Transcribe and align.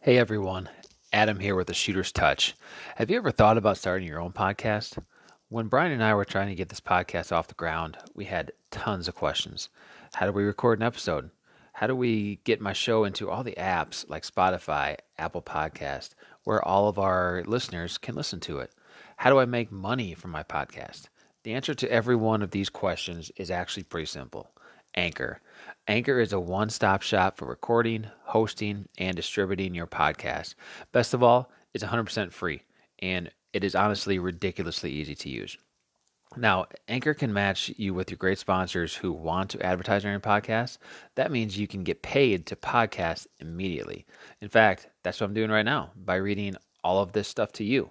Hey 0.00 0.16
everyone, 0.16 0.70
Adam 1.12 1.40
here 1.40 1.56
with 1.56 1.66
the 1.66 1.74
Shooter's 1.74 2.12
Touch. 2.12 2.54
Have 2.94 3.10
you 3.10 3.16
ever 3.16 3.32
thought 3.32 3.58
about 3.58 3.78
starting 3.78 4.06
your 4.06 4.20
own 4.20 4.30
podcast? 4.30 4.96
When 5.48 5.66
Brian 5.66 5.90
and 5.90 6.04
I 6.04 6.14
were 6.14 6.24
trying 6.24 6.46
to 6.50 6.54
get 6.54 6.68
this 6.68 6.80
podcast 6.80 7.32
off 7.32 7.48
the 7.48 7.54
ground, 7.54 7.98
we 8.14 8.24
had 8.24 8.52
tons 8.70 9.08
of 9.08 9.16
questions. 9.16 9.70
How 10.14 10.26
do 10.26 10.32
we 10.32 10.44
record 10.44 10.78
an 10.78 10.86
episode? 10.86 11.30
How 11.72 11.88
do 11.88 11.96
we 11.96 12.36
get 12.44 12.60
my 12.60 12.72
show 12.72 13.02
into 13.02 13.28
all 13.28 13.42
the 13.42 13.56
apps 13.58 14.08
like 14.08 14.22
Spotify, 14.22 14.96
Apple 15.18 15.42
Podcast, 15.42 16.10
where 16.44 16.64
all 16.64 16.88
of 16.88 17.00
our 17.00 17.42
listeners 17.44 17.98
can 17.98 18.14
listen 18.14 18.38
to 18.40 18.60
it? 18.60 18.70
How 19.16 19.30
do 19.30 19.40
I 19.40 19.46
make 19.46 19.72
money 19.72 20.14
from 20.14 20.30
my 20.30 20.44
podcast? 20.44 21.08
The 21.42 21.54
answer 21.54 21.74
to 21.74 21.90
every 21.90 22.14
one 22.14 22.42
of 22.42 22.52
these 22.52 22.70
questions 22.70 23.32
is 23.34 23.50
actually 23.50 23.82
pretty 23.82 24.06
simple. 24.06 24.48
Anchor. 24.94 25.40
Anchor 25.86 26.20
is 26.20 26.32
a 26.32 26.40
one 26.40 26.70
stop 26.70 27.02
shop 27.02 27.36
for 27.36 27.46
recording, 27.46 28.06
hosting, 28.24 28.88
and 28.98 29.16
distributing 29.16 29.74
your 29.74 29.86
podcast. 29.86 30.54
Best 30.92 31.14
of 31.14 31.22
all, 31.22 31.50
it's 31.74 31.84
100% 31.84 32.32
free, 32.32 32.62
and 33.00 33.30
it 33.52 33.64
is 33.64 33.74
honestly 33.74 34.18
ridiculously 34.18 34.90
easy 34.90 35.14
to 35.14 35.28
use. 35.28 35.56
Now, 36.36 36.66
Anchor 36.88 37.14
can 37.14 37.32
match 37.32 37.72
you 37.76 37.94
with 37.94 38.10
your 38.10 38.18
great 38.18 38.38
sponsors 38.38 38.94
who 38.94 39.12
want 39.12 39.50
to 39.50 39.62
advertise 39.64 40.04
on 40.04 40.10
your 40.10 40.20
podcast. 40.20 40.76
That 41.14 41.32
means 41.32 41.58
you 41.58 41.66
can 41.66 41.84
get 41.84 42.02
paid 42.02 42.46
to 42.46 42.56
podcast 42.56 43.26
immediately. 43.40 44.04
In 44.42 44.48
fact, 44.48 44.88
that's 45.02 45.20
what 45.20 45.28
I'm 45.28 45.34
doing 45.34 45.50
right 45.50 45.64
now 45.64 45.90
by 45.96 46.16
reading 46.16 46.56
all 46.84 47.00
of 47.00 47.12
this 47.12 47.28
stuff 47.28 47.52
to 47.52 47.64
you. 47.64 47.90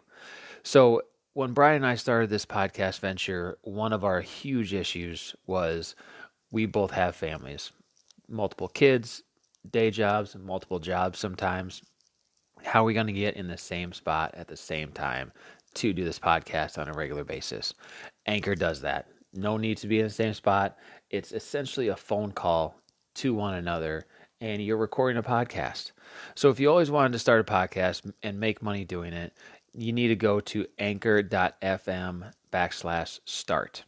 So, 0.63 1.01
when 1.33 1.53
Brian 1.53 1.77
and 1.77 1.85
I 1.85 1.95
started 1.95 2.29
this 2.29 2.45
podcast 2.45 2.99
venture, 2.99 3.57
one 3.61 3.93
of 3.93 4.03
our 4.03 4.21
huge 4.21 4.73
issues 4.73 5.35
was 5.45 5.95
we 6.51 6.65
both 6.65 6.91
have 6.91 7.15
families, 7.15 7.71
multiple 8.29 8.67
kids, 8.67 9.23
day 9.69 9.91
jobs, 9.91 10.35
and 10.35 10.43
multiple 10.43 10.79
jobs 10.79 11.19
sometimes. 11.19 11.81
How 12.63 12.81
are 12.81 12.85
we 12.85 12.93
going 12.93 13.07
to 13.07 13.13
get 13.13 13.35
in 13.35 13.47
the 13.47 13.57
same 13.57 13.93
spot 13.93 14.33
at 14.35 14.47
the 14.47 14.57
same 14.57 14.91
time 14.91 15.31
to 15.75 15.93
do 15.93 16.03
this 16.03 16.19
podcast 16.19 16.77
on 16.77 16.87
a 16.87 16.93
regular 16.93 17.23
basis? 17.23 17.73
Anchor 18.25 18.55
does 18.55 18.81
that. 18.81 19.07
No 19.33 19.57
need 19.57 19.77
to 19.77 19.87
be 19.87 19.99
in 19.99 20.05
the 20.05 20.09
same 20.09 20.33
spot. 20.33 20.77
It's 21.09 21.31
essentially 21.31 21.89
a 21.89 21.95
phone 21.95 22.31
call 22.31 22.79
to 23.15 23.33
one 23.33 23.55
another, 23.55 24.05
and 24.41 24.61
you're 24.61 24.77
recording 24.77 25.17
a 25.17 25.23
podcast. 25.23 25.91
So 26.35 26.49
if 26.49 26.59
you 26.59 26.69
always 26.69 26.91
wanted 26.91 27.13
to 27.13 27.19
start 27.19 27.41
a 27.41 27.43
podcast 27.43 28.11
and 28.23 28.39
make 28.39 28.63
money 28.63 28.85
doing 28.85 29.13
it, 29.13 29.33
you 29.73 29.93
need 29.93 30.07
to 30.07 30.15
go 30.15 30.39
to 30.39 30.65
anchor.fm 30.79 32.31
backslash 32.51 33.19
start 33.25 33.83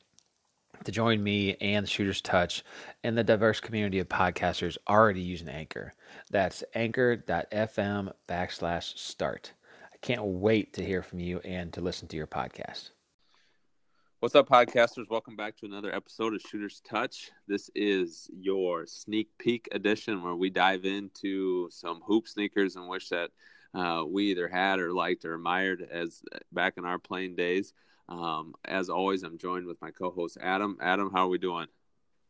to 0.84 0.92
join 0.92 1.24
me 1.24 1.56
and 1.62 1.88
Shooter's 1.88 2.22
Touch 2.22 2.64
and 3.04 3.18
the 3.18 3.24
diverse 3.24 3.60
community 3.60 4.00
of 4.00 4.08
podcasters 4.08 4.78
already 4.88 5.22
using 5.22 5.50
Anchor. 5.50 5.94
That's 6.32 6.64
anchor.fm 6.74 8.14
backslash 8.28 8.98
start. 8.98 9.54
I 9.94 9.98
can't 10.02 10.24
wait 10.24 10.74
to 10.74 10.86
hear 10.86 11.02
from 11.02 11.20
you 11.20 11.40
and 11.44 11.74
to 11.74 11.82
listen 11.82 12.08
to 12.10 12.18
your 12.18 12.28
podcast. 12.28 12.92
What's 14.22 14.36
up, 14.36 14.50
podcasters? 14.50 15.10
Welcome 15.10 15.38
back 15.38 15.56
to 15.58 15.66
another 15.66 15.96
episode 15.96 16.34
of 16.34 16.42
Shooter's 16.42 16.82
Touch. 16.82 17.32
This 17.48 17.70
is 17.74 18.30
your 18.38 18.86
sneak 18.86 19.30
peek 19.38 19.70
edition 19.72 20.22
where 20.22 20.36
we 20.36 20.50
dive 20.50 20.84
into 20.84 21.70
some 21.72 22.02
hoop 22.06 22.28
sneakers 22.28 22.76
and 22.76 22.90
wish 22.90 23.08
that 23.10 23.32
uh, 23.74 24.04
we 24.06 24.26
either 24.26 24.48
had 24.48 24.80
or 24.80 24.94
liked 24.94 25.24
or 25.24 25.36
admired 25.36 25.88
as 25.90 26.22
back 26.52 26.74
in 26.78 26.84
our 26.84 27.00
playing 27.00 27.36
days. 27.36 27.74
Um, 28.10 28.56
as 28.66 28.90
always, 28.90 29.24
I'm 29.24 29.38
joined 29.38 29.68
with 29.68 29.80
my 29.82 29.92
co-host 29.92 30.38
Adam. 30.42 30.78
Adam, 30.82 31.12
how 31.14 31.26
are 31.26 31.30
we 31.30 31.38
doing? 31.38 31.68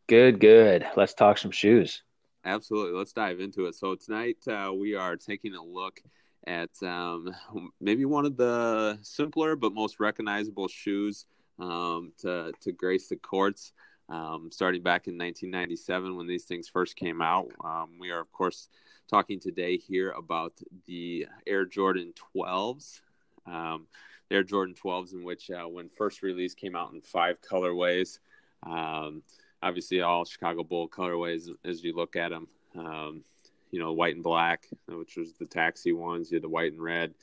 Good, 0.07 0.39
good. 0.39 0.85
Let's 0.97 1.13
talk 1.13 1.37
some 1.37 1.51
shoes. 1.51 2.03
Absolutely. 2.43 2.97
Let's 2.97 3.13
dive 3.13 3.39
into 3.39 3.65
it. 3.65 3.75
So 3.75 3.95
tonight 3.95 4.37
uh, 4.47 4.71
we 4.73 4.95
are 4.95 5.15
taking 5.15 5.55
a 5.55 5.63
look 5.63 6.01
at 6.45 6.69
um, 6.83 7.33
maybe 7.79 8.05
one 8.05 8.25
of 8.25 8.35
the 8.35 8.99
simpler 9.01 9.55
but 9.55 9.73
most 9.73 9.99
recognizable 9.99 10.67
shoes 10.67 11.25
um, 11.59 12.11
to 12.19 12.51
to 12.61 12.71
grace 12.71 13.07
the 13.07 13.17
courts. 13.17 13.73
Um, 14.09 14.49
starting 14.51 14.81
back 14.81 15.07
in 15.07 15.19
1997 15.19 16.17
when 16.17 16.25
these 16.25 16.45
things 16.45 16.67
first 16.67 16.95
came 16.95 17.21
out. 17.21 17.51
Um, 17.63 17.99
we 17.99 18.09
are, 18.09 18.19
of 18.19 18.31
course, 18.31 18.69
talking 19.07 19.39
today 19.39 19.77
here 19.77 20.09
about 20.11 20.53
the 20.87 21.27
Air 21.45 21.65
Jordan 21.65 22.13
12s. 22.35 23.01
Um, 23.45 23.85
Air 24.31 24.43
Jordan 24.43 24.75
12s, 24.75 25.13
in 25.13 25.23
which 25.23 25.49
uh, 25.49 25.67
when 25.67 25.89
first 25.89 26.21
release 26.21 26.53
came 26.53 26.75
out 26.75 26.93
in 26.93 27.01
five 27.01 27.37
colorways. 27.41 28.19
Um, 28.63 29.23
obviously, 29.61 30.01
all 30.01 30.25
Chicago 30.25 30.63
Bull 30.63 30.87
colorways 30.87 31.49
as 31.65 31.83
you 31.83 31.95
look 31.95 32.15
at 32.15 32.29
them. 32.29 32.47
Um, 32.77 33.23
you 33.71 33.79
know, 33.79 33.93
white 33.93 34.15
and 34.15 34.23
black, 34.23 34.67
which 34.87 35.15
was 35.15 35.33
the 35.33 35.45
taxi 35.45 35.91
ones. 35.93 36.31
You 36.31 36.37
had 36.37 36.43
the 36.43 36.49
white 36.49 36.71
and 36.71 36.81
red. 36.81 37.13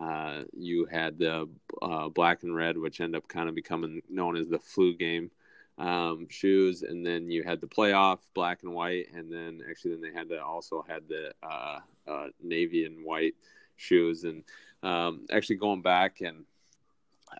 Uh, 0.00 0.42
you 0.52 0.84
had 0.86 1.18
the 1.18 1.48
uh, 1.82 2.08
black 2.08 2.42
and 2.42 2.54
red, 2.54 2.76
which 2.76 3.00
end 3.00 3.16
up 3.16 3.26
kind 3.28 3.48
of 3.48 3.54
becoming 3.54 4.02
known 4.08 4.36
as 4.36 4.48
the 4.48 4.58
flu 4.58 4.94
game 4.94 5.30
um, 5.78 6.26
shoes, 6.28 6.82
and 6.82 7.04
then 7.04 7.30
you 7.30 7.42
had 7.42 7.60
the 7.60 7.66
playoff 7.66 8.18
black 8.34 8.62
and 8.62 8.72
white, 8.72 9.06
and 9.14 9.32
then 9.32 9.62
actually 9.68 9.92
then 9.92 10.02
they 10.02 10.12
had 10.12 10.28
the 10.28 10.42
also 10.42 10.84
had 10.86 11.08
the 11.08 11.32
uh, 11.42 11.78
uh, 12.06 12.26
navy 12.42 12.84
and 12.84 13.04
white 13.04 13.34
shoes, 13.76 14.24
and 14.24 14.42
um, 14.82 15.26
actually 15.30 15.56
going 15.56 15.82
back 15.82 16.20
and 16.20 16.44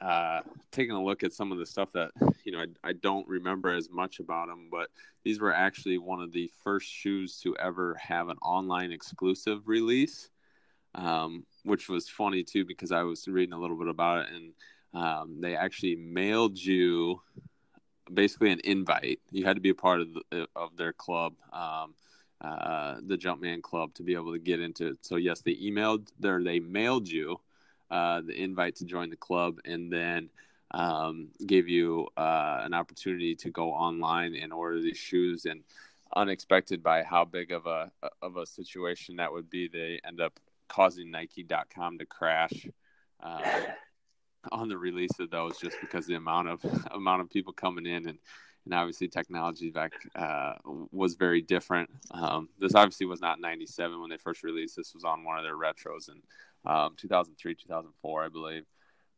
uh, 0.00 0.40
taking 0.72 0.94
a 0.94 1.02
look 1.02 1.22
at 1.22 1.32
some 1.32 1.52
of 1.52 1.58
the 1.58 1.66
stuff 1.66 1.92
that 1.92 2.10
you 2.44 2.52
know 2.52 2.60
I, 2.60 2.90
I, 2.90 2.92
don't 2.92 3.26
remember 3.26 3.74
as 3.74 3.88
much 3.90 4.20
about 4.20 4.48
them, 4.48 4.68
but 4.70 4.88
these 5.24 5.40
were 5.40 5.52
actually 5.52 5.98
one 5.98 6.20
of 6.20 6.32
the 6.32 6.50
first 6.62 6.88
shoes 6.88 7.40
to 7.40 7.56
ever 7.56 7.94
have 7.94 8.28
an 8.28 8.36
online 8.42 8.92
exclusive 8.92 9.68
release, 9.68 10.28
um, 10.94 11.44
which 11.64 11.88
was 11.88 12.08
funny 12.08 12.42
too 12.42 12.64
because 12.64 12.92
I 12.92 13.02
was 13.02 13.26
reading 13.26 13.54
a 13.54 13.58
little 13.58 13.78
bit 13.78 13.88
about 13.88 14.26
it, 14.26 14.34
and 14.34 14.52
um, 14.92 15.40
they 15.40 15.56
actually 15.56 15.96
mailed 15.96 16.58
you 16.58 17.20
basically 18.12 18.50
an 18.50 18.60
invite. 18.64 19.20
You 19.30 19.44
had 19.46 19.56
to 19.56 19.62
be 19.62 19.70
a 19.70 19.74
part 19.74 20.00
of 20.00 20.08
the, 20.12 20.46
of 20.54 20.76
their 20.76 20.92
club. 20.92 21.34
Um, 21.52 21.94
uh, 22.42 22.96
the 23.06 23.16
Jumpman 23.16 23.62
Club 23.62 23.94
to 23.94 24.02
be 24.02 24.12
able 24.12 24.30
to 24.30 24.38
get 24.38 24.60
into 24.60 24.88
it. 24.88 24.98
So 25.00 25.16
yes, 25.16 25.40
they 25.40 25.54
emailed 25.54 26.08
there, 26.20 26.44
they 26.44 26.60
mailed 26.60 27.08
you 27.08 27.40
uh, 27.90 28.20
the 28.20 28.34
invite 28.34 28.76
to 28.76 28.84
join 28.84 29.10
the 29.10 29.16
club, 29.16 29.58
and 29.64 29.92
then 29.92 30.30
um, 30.72 31.28
gave 31.46 31.68
you 31.68 32.08
uh, 32.16 32.60
an 32.64 32.74
opportunity 32.74 33.34
to 33.36 33.50
go 33.50 33.72
online 33.72 34.34
and 34.34 34.52
order 34.52 34.80
these 34.80 34.98
shoes. 34.98 35.44
And 35.44 35.62
unexpected 36.14 36.82
by 36.82 37.02
how 37.02 37.24
big 37.24 37.52
of 37.52 37.66
a 37.66 37.90
of 38.22 38.36
a 38.36 38.46
situation 38.46 39.16
that 39.16 39.32
would 39.32 39.50
be, 39.50 39.68
they 39.68 40.00
end 40.06 40.20
up 40.20 40.38
causing 40.68 41.10
Nike.com 41.10 41.98
to 41.98 42.06
crash. 42.06 42.66
Uh, 43.22 43.60
on 44.52 44.68
the 44.68 44.78
release 44.78 45.18
of 45.18 45.28
those, 45.30 45.58
just 45.58 45.76
because 45.80 46.06
the 46.06 46.14
amount 46.14 46.48
of 46.48 46.64
amount 46.92 47.20
of 47.20 47.30
people 47.30 47.52
coming 47.52 47.86
in 47.86 48.08
and 48.08 48.18
and 48.66 48.74
obviously 48.74 49.08
technology 49.08 49.70
back 49.70 49.92
uh, 50.16 50.54
was 50.90 51.14
very 51.14 51.40
different. 51.40 51.88
Um, 52.10 52.48
this 52.58 52.74
obviously 52.74 53.06
was 53.06 53.20
not 53.20 53.40
97 53.40 54.00
when 54.00 54.10
they 54.10 54.16
first 54.16 54.42
released. 54.42 54.76
This 54.76 54.92
was 54.92 55.04
on 55.04 55.24
one 55.24 55.38
of 55.38 55.44
their 55.44 55.56
retros 55.56 56.08
in 56.08 56.20
um, 56.66 56.94
2003, 56.96 57.54
2004, 57.54 58.24
I 58.24 58.28
believe. 58.28 58.64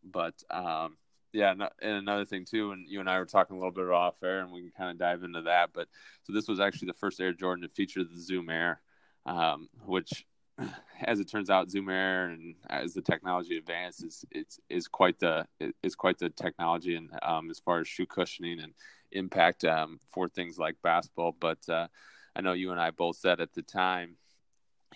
But 0.04 0.34
um, 0.50 0.97
yeah, 1.32 1.53
and 1.53 1.62
another 1.82 2.25
thing 2.25 2.44
too, 2.44 2.72
and 2.72 2.88
you 2.88 3.00
and 3.00 3.10
I 3.10 3.19
were 3.19 3.26
talking 3.26 3.56
a 3.56 3.59
little 3.59 3.72
bit 3.72 3.88
off 3.91 4.22
air, 4.22 4.41
and 4.41 4.53
we 4.53 4.62
can 4.62 4.70
kind 4.76 4.91
of 4.91 4.98
dive 4.98 5.22
into 5.22 5.42
that. 5.42 5.70
But 5.75 5.88
so 6.22 6.32
this 6.32 6.48
was 6.48 6.60
actually 6.60 6.86
the 6.86 6.94
first 6.94 7.20
Air 7.20 7.32
Jordan 7.32 7.62
to 7.62 7.69
feature 7.69 8.04
the 8.04 8.20
Zoom 8.20 8.48
Air, 8.48 8.81
um, 9.26 9.69
which, 9.84 10.26
as 11.04 11.20
it 11.20 11.31
turns 11.31 11.50
out, 11.50 11.70
Zoom 11.70 11.88
Air 11.88 12.26
and 12.28 12.54
as 12.70 12.94
the 12.94 13.03
technology 13.03 13.56
advances, 13.56 14.25
it's 14.30 14.59
is 14.70 14.88
quite 14.88 15.19
the 15.19 15.47
is 15.82 15.94
quite 15.94 16.19
the 16.19 16.30
technology, 16.30 16.94
and 16.97 17.10
um, 17.22 17.50
as 17.50 17.59
far 17.59 17.80
as 17.80 17.88
shoe 17.88 18.06
cushioning 18.06 18.60
and 18.60 18.72
impact 19.12 19.65
um, 19.65 19.98
for 20.10 20.28
things 20.28 20.59
like 20.59 20.76
basketball. 20.82 21.36
But 21.38 21.69
uh, 21.69 21.88
I 22.34 22.41
know 22.41 22.53
you 22.53 22.70
and 22.70 22.80
I 22.80 22.91
both 22.91 23.16
said 23.16 23.41
at 23.41 23.53
the 23.53 23.62
time 23.62 24.16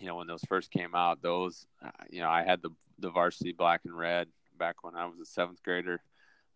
you 0.02 0.08
know 0.08 0.16
when 0.16 0.26
those 0.26 0.44
first 0.48 0.70
came 0.72 0.94
out 0.96 1.22
those 1.22 1.66
uh, 1.84 1.90
you 2.10 2.20
know 2.20 2.28
i 2.28 2.42
had 2.42 2.60
the 2.60 2.70
the 2.98 3.08
varsity 3.08 3.52
black 3.52 3.82
and 3.84 3.96
red 3.96 4.26
back 4.58 4.82
when 4.82 4.96
i 4.96 5.06
was 5.06 5.20
a 5.20 5.24
seventh 5.24 5.62
grader 5.62 6.02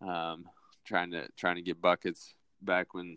um, 0.06 0.44
trying 0.84 1.12
to 1.12 1.26
trying 1.36 1.56
to 1.56 1.62
get 1.62 1.80
buckets 1.80 2.34
back 2.60 2.92
when 2.92 3.16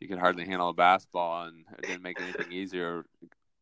you 0.00 0.08
could 0.08 0.18
hardly 0.18 0.44
handle 0.44 0.68
a 0.68 0.74
basketball 0.74 1.46
and 1.46 1.64
it 1.78 1.86
didn't 1.86 2.02
make 2.02 2.20
anything 2.20 2.50
easier 2.50 3.04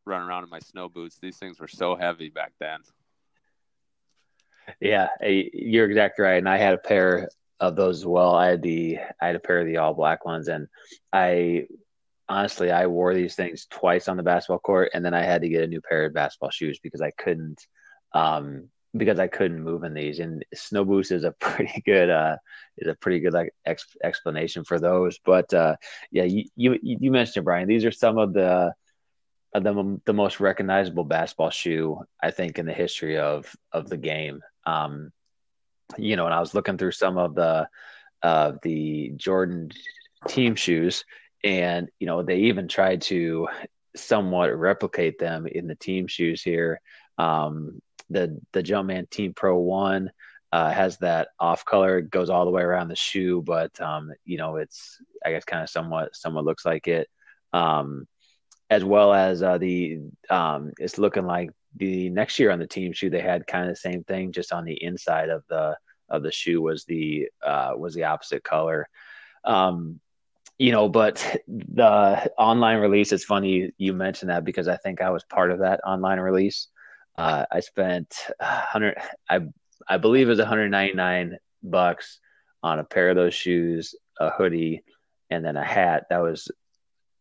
running 0.06 0.26
around 0.26 0.42
in 0.42 0.50
my 0.50 0.58
snow 0.58 0.88
boots. 0.88 1.18
These 1.20 1.36
things 1.36 1.60
were 1.60 1.68
so 1.68 1.94
heavy 1.94 2.30
back 2.30 2.52
then. 2.58 2.80
Yeah 4.80 5.08
you're 5.22 5.88
exactly 5.88 6.24
right. 6.24 6.38
And 6.38 6.48
i 6.48 6.56
had 6.56 6.74
a 6.74 6.78
pair 6.78 7.28
of 7.60 7.76
those 7.76 7.98
as 7.98 8.06
well. 8.06 8.34
I 8.34 8.48
had 8.48 8.62
the 8.62 8.98
i 9.20 9.26
had 9.26 9.36
a 9.36 9.40
pair 9.40 9.60
of 9.60 9.66
the 9.66 9.76
all 9.76 9.94
black 9.94 10.24
ones 10.24 10.48
and 10.48 10.66
i 11.12 11.66
honestly, 12.30 12.70
I 12.70 12.86
wore 12.86 13.12
these 13.12 13.34
things 13.34 13.66
twice 13.68 14.08
on 14.08 14.16
the 14.16 14.22
basketball 14.22 14.60
court, 14.60 14.90
and 14.94 15.04
then 15.04 15.12
I 15.14 15.22
had 15.22 15.42
to 15.42 15.48
get 15.48 15.64
a 15.64 15.66
new 15.66 15.80
pair 15.80 16.06
of 16.06 16.14
basketball 16.14 16.50
shoes 16.50 16.78
because 16.80 17.02
I 17.02 17.10
couldn't, 17.10 17.66
um, 18.14 18.68
because 18.96 19.18
I 19.18 19.26
couldn't 19.26 19.64
move 19.64 19.82
in 19.82 19.94
these. 19.94 20.20
And 20.20 20.44
snow 20.54 20.84
boost 20.84 21.10
is 21.10 21.24
a 21.24 21.32
pretty 21.40 21.82
good, 21.84 22.08
uh, 22.08 22.36
is 22.78 22.86
a 22.86 22.94
pretty 22.94 23.18
good 23.18 23.32
like 23.32 23.52
ex- 23.66 23.96
explanation 24.02 24.64
for 24.64 24.78
those. 24.78 25.18
But 25.24 25.52
uh, 25.52 25.74
yeah, 26.12 26.24
you, 26.24 26.44
you 26.54 26.78
you 26.80 27.10
mentioned 27.10 27.44
Brian. 27.44 27.68
These 27.68 27.84
are 27.84 27.90
some 27.90 28.16
of 28.16 28.32
the 28.32 28.72
the 29.52 30.00
the 30.06 30.14
most 30.14 30.38
recognizable 30.38 31.02
basketball 31.02 31.50
shoe 31.50 32.00
I 32.22 32.30
think 32.30 32.60
in 32.60 32.66
the 32.66 32.72
history 32.72 33.18
of 33.18 33.52
of 33.72 33.90
the 33.90 33.96
game. 33.96 34.40
Um, 34.64 35.10
you 35.98 36.14
know, 36.14 36.26
and 36.26 36.34
I 36.34 36.38
was 36.38 36.54
looking 36.54 36.78
through 36.78 36.92
some 36.92 37.18
of 37.18 37.34
the 37.34 37.68
uh, 38.22 38.52
the 38.62 39.12
Jordan 39.16 39.72
team 40.28 40.54
shoes, 40.54 41.04
and 41.44 41.88
you 41.98 42.06
know 42.06 42.22
they 42.22 42.36
even 42.36 42.68
tried 42.68 43.02
to 43.02 43.48
somewhat 43.96 44.56
replicate 44.56 45.18
them 45.18 45.46
in 45.46 45.66
the 45.66 45.74
team 45.74 46.06
shoes 46.06 46.42
here. 46.42 46.80
Um, 47.18 47.80
the 48.08 48.40
the 48.52 48.62
Jumpman 48.62 49.08
Team 49.10 49.34
Pro 49.34 49.56
One 49.58 50.10
uh, 50.52 50.70
has 50.70 50.98
that 50.98 51.28
off 51.38 51.64
color, 51.64 52.00
goes 52.00 52.30
all 52.30 52.44
the 52.44 52.50
way 52.50 52.62
around 52.62 52.88
the 52.88 52.96
shoe, 52.96 53.42
but 53.42 53.78
um, 53.80 54.12
you 54.24 54.38
know 54.38 54.56
it's 54.56 54.98
I 55.24 55.30
guess 55.32 55.44
kind 55.44 55.62
of 55.62 55.70
somewhat 55.70 56.14
somewhat 56.14 56.44
looks 56.44 56.66
like 56.66 56.88
it. 56.88 57.08
Um, 57.52 58.06
as 58.68 58.84
well 58.84 59.12
as 59.12 59.42
uh, 59.42 59.58
the 59.58 60.00
um, 60.28 60.72
it's 60.78 60.98
looking 60.98 61.26
like 61.26 61.50
the 61.76 62.10
next 62.10 62.38
year 62.38 62.50
on 62.50 62.58
the 62.58 62.66
team 62.66 62.92
shoe 62.92 63.10
they 63.10 63.20
had 63.20 63.46
kind 63.46 63.64
of 63.64 63.70
the 63.70 63.76
same 63.76 64.04
thing, 64.04 64.32
just 64.32 64.52
on 64.52 64.64
the 64.64 64.82
inside 64.82 65.28
of 65.28 65.44
the 65.48 65.76
of 66.08 66.22
the 66.22 66.32
shoe 66.32 66.60
was 66.60 66.84
the 66.84 67.28
uh, 67.44 67.72
was 67.76 67.94
the 67.94 68.04
opposite 68.04 68.42
color. 68.42 68.88
Um, 69.44 70.00
you 70.60 70.72
know, 70.72 70.90
but 70.90 71.36
the 71.48 72.30
online 72.36 72.80
release, 72.80 73.12
it's 73.12 73.24
funny 73.24 73.72
you 73.78 73.94
mentioned 73.94 74.28
that 74.30 74.44
because 74.44 74.68
I 74.68 74.76
think 74.76 75.00
I 75.00 75.08
was 75.08 75.24
part 75.24 75.50
of 75.50 75.60
that 75.60 75.80
online 75.86 76.20
release. 76.20 76.68
Uh, 77.16 77.46
I 77.50 77.60
spent 77.60 78.14
100, 78.38 78.98
I, 79.30 79.40
I 79.88 79.96
believe 79.96 80.26
it 80.26 80.30
was 80.30 80.38
199 80.38 81.38
bucks 81.62 82.20
on 82.62 82.78
a 82.78 82.84
pair 82.84 83.08
of 83.08 83.16
those 83.16 83.32
shoes, 83.32 83.94
a 84.20 84.28
hoodie, 84.28 84.84
and 85.30 85.42
then 85.42 85.56
a 85.56 85.64
hat 85.64 86.04
that 86.10 86.20
was 86.20 86.50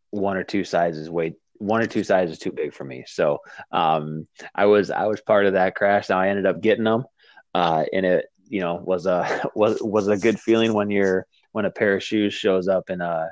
one 0.10 0.36
or 0.36 0.44
two 0.44 0.66
sizes 0.66 1.10
way 1.10 1.34
one 1.60 1.82
or 1.82 1.88
two 1.88 2.04
sizes 2.04 2.40
too 2.40 2.52
big 2.52 2.74
for 2.74 2.84
me. 2.84 3.06
So 3.08 3.40
um, 3.72 4.28
I 4.54 4.66
was 4.66 4.92
I 4.92 5.06
was 5.06 5.22
part 5.22 5.46
of 5.46 5.54
that 5.54 5.76
crash. 5.76 6.10
Now 6.10 6.20
I 6.20 6.28
ended 6.28 6.46
up 6.46 6.60
getting 6.62 6.84
them, 6.84 7.06
uh, 7.54 7.86
and 7.94 8.06
it 8.06 8.26
you 8.50 8.60
know 8.60 8.82
was 8.84 9.06
a 9.06 9.50
was 9.56 9.82
was 9.82 10.10
a 10.10 10.18
good 10.18 10.40
feeling 10.42 10.74
when 10.74 10.90
you're 10.90 11.26
when 11.52 11.66
a 11.66 11.72
pair 11.72 11.96
of 11.96 12.04
shoes 12.04 12.34
shows 12.34 12.68
up 12.68 12.90
in 12.90 13.02
a 13.02 13.30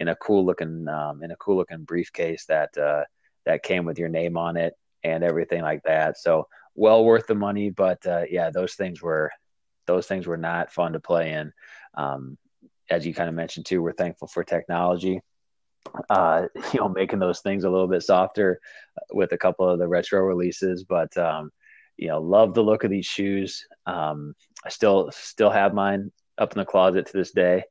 in 0.00 0.08
a 0.08 0.16
cool 0.16 0.44
looking 0.44 0.86
um, 0.88 1.22
in 1.22 1.30
a 1.30 1.36
cool 1.36 1.56
looking 1.56 1.84
briefcase 1.84 2.46
that 2.46 2.76
uh, 2.78 3.04
that 3.46 3.62
came 3.62 3.84
with 3.84 3.98
your 3.98 4.08
name 4.08 4.36
on 4.36 4.56
it 4.56 4.74
and 5.04 5.24
everything 5.24 5.62
like 5.62 5.82
that. 5.84 6.18
So 6.18 6.46
well 6.74 7.04
worth 7.04 7.26
the 7.26 7.34
money, 7.34 7.70
but 7.70 8.04
uh, 8.06 8.24
yeah, 8.30 8.50
those 8.50 8.74
things 8.74 9.02
were 9.02 9.30
those 9.86 10.06
things 10.06 10.26
were 10.26 10.36
not 10.36 10.72
fun 10.72 10.92
to 10.92 11.00
play 11.00 11.32
in. 11.32 11.52
Um, 11.94 12.38
as 12.90 13.06
you 13.06 13.14
kind 13.14 13.28
of 13.28 13.34
mentioned 13.34 13.66
too, 13.66 13.82
we're 13.82 13.92
thankful 13.92 14.28
for 14.28 14.44
technology. 14.44 15.20
Uh, 16.08 16.46
you 16.72 16.80
know, 16.80 16.88
making 16.88 17.18
those 17.18 17.40
things 17.40 17.64
a 17.64 17.70
little 17.70 17.88
bit 17.88 18.02
softer 18.02 18.60
with 19.12 19.32
a 19.32 19.38
couple 19.38 19.68
of 19.68 19.78
the 19.78 19.88
retro 19.88 20.20
releases, 20.20 20.84
but 20.84 21.16
um, 21.16 21.50
you 21.96 22.08
know, 22.08 22.20
love 22.20 22.54
the 22.54 22.62
look 22.62 22.84
of 22.84 22.90
these 22.90 23.06
shoes. 23.06 23.66
Um, 23.86 24.34
I 24.64 24.68
still 24.68 25.10
still 25.12 25.50
have 25.50 25.74
mine 25.74 26.12
up 26.38 26.52
in 26.52 26.58
the 26.58 26.64
closet 26.64 27.06
to 27.06 27.12
this 27.16 27.32
day. 27.32 27.64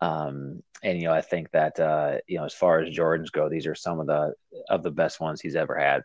Um, 0.00 0.62
and 0.82 1.00
you 1.00 1.08
know, 1.08 1.14
I 1.14 1.22
think 1.22 1.50
that 1.52 1.78
uh, 1.80 2.18
you 2.26 2.38
know, 2.38 2.44
as 2.44 2.54
far 2.54 2.80
as 2.80 2.94
Jordans 2.94 3.32
go, 3.32 3.48
these 3.48 3.66
are 3.66 3.74
some 3.74 4.00
of 4.00 4.06
the 4.06 4.34
of 4.68 4.82
the 4.82 4.90
best 4.90 5.20
ones 5.20 5.40
he's 5.40 5.56
ever 5.56 5.76
had. 5.76 6.04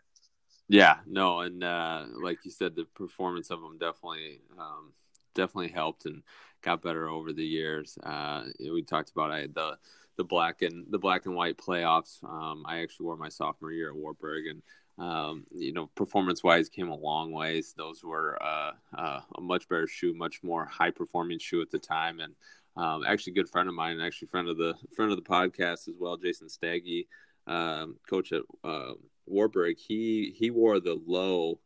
Yeah, 0.68 0.96
no, 1.06 1.40
and 1.40 1.62
uh, 1.62 2.04
like 2.20 2.38
you 2.44 2.50
said, 2.50 2.74
the 2.74 2.86
performance 2.94 3.50
of 3.50 3.60
them 3.60 3.78
definitely 3.78 4.40
um, 4.58 4.92
definitely 5.34 5.68
helped 5.68 6.06
and 6.06 6.22
got 6.62 6.82
better 6.82 7.08
over 7.08 7.32
the 7.32 7.44
years. 7.44 7.98
Uh, 8.02 8.44
we 8.58 8.82
talked 8.82 9.10
about 9.10 9.30
I 9.30 9.40
had 9.40 9.54
the 9.54 9.76
the 10.16 10.24
black 10.24 10.62
and 10.62 10.86
the 10.90 10.98
black 10.98 11.26
and 11.26 11.34
white 11.34 11.58
playoffs. 11.58 12.22
Um, 12.24 12.64
I 12.66 12.80
actually 12.80 13.06
wore 13.06 13.16
my 13.16 13.28
sophomore 13.28 13.72
year 13.72 13.90
at 13.90 13.96
Wartburg, 13.96 14.46
and 14.46 14.62
um, 14.98 15.44
you 15.52 15.72
know, 15.72 15.86
performance 15.94 16.44
wise, 16.44 16.68
came 16.68 16.88
a 16.88 16.96
long 16.96 17.32
ways. 17.32 17.74
Those 17.76 18.04
were 18.04 18.40
uh, 18.42 18.72
uh, 18.96 19.20
a 19.36 19.40
much 19.40 19.68
better 19.68 19.88
shoe, 19.88 20.14
much 20.14 20.42
more 20.42 20.64
high 20.64 20.90
performing 20.90 21.38
shoe 21.38 21.62
at 21.62 21.70
the 21.70 21.78
time, 21.78 22.20
and 22.20 22.34
um, 22.76 23.04
actually, 23.06 23.32
a 23.32 23.36
good 23.36 23.48
friend 23.48 23.68
of 23.68 23.74
mine, 23.74 24.00
actually 24.00 24.28
friend 24.28 24.48
of 24.48 24.56
the 24.56 24.74
friend 24.96 25.10
of 25.10 25.16
the 25.16 25.22
podcast 25.22 25.88
as 25.88 25.94
well, 25.98 26.16
Jason 26.16 26.48
Staggy, 26.48 27.06
um, 27.46 27.96
coach 28.08 28.32
at 28.32 28.42
uh, 28.64 28.94
Wartburg. 29.26 29.76
He 29.78 30.34
he 30.36 30.50
wore 30.50 30.80
the 30.80 31.00
low, 31.06 31.60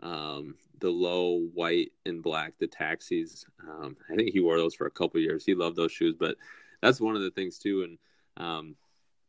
um, 0.00 0.56
the 0.78 0.90
low 0.90 1.40
white 1.54 1.92
and 2.04 2.22
black, 2.22 2.54
the 2.58 2.66
taxis. 2.66 3.46
Um, 3.66 3.96
I 4.10 4.16
think 4.16 4.32
he 4.32 4.40
wore 4.40 4.58
those 4.58 4.74
for 4.74 4.86
a 4.86 4.90
couple 4.90 5.20
years. 5.20 5.44
He 5.46 5.54
loved 5.54 5.76
those 5.76 5.92
shoes, 5.92 6.14
but 6.18 6.36
that's 6.82 7.00
one 7.00 7.16
of 7.16 7.22
the 7.22 7.30
things 7.30 7.58
too, 7.58 7.82
and 7.82 7.98
um, 8.36 8.76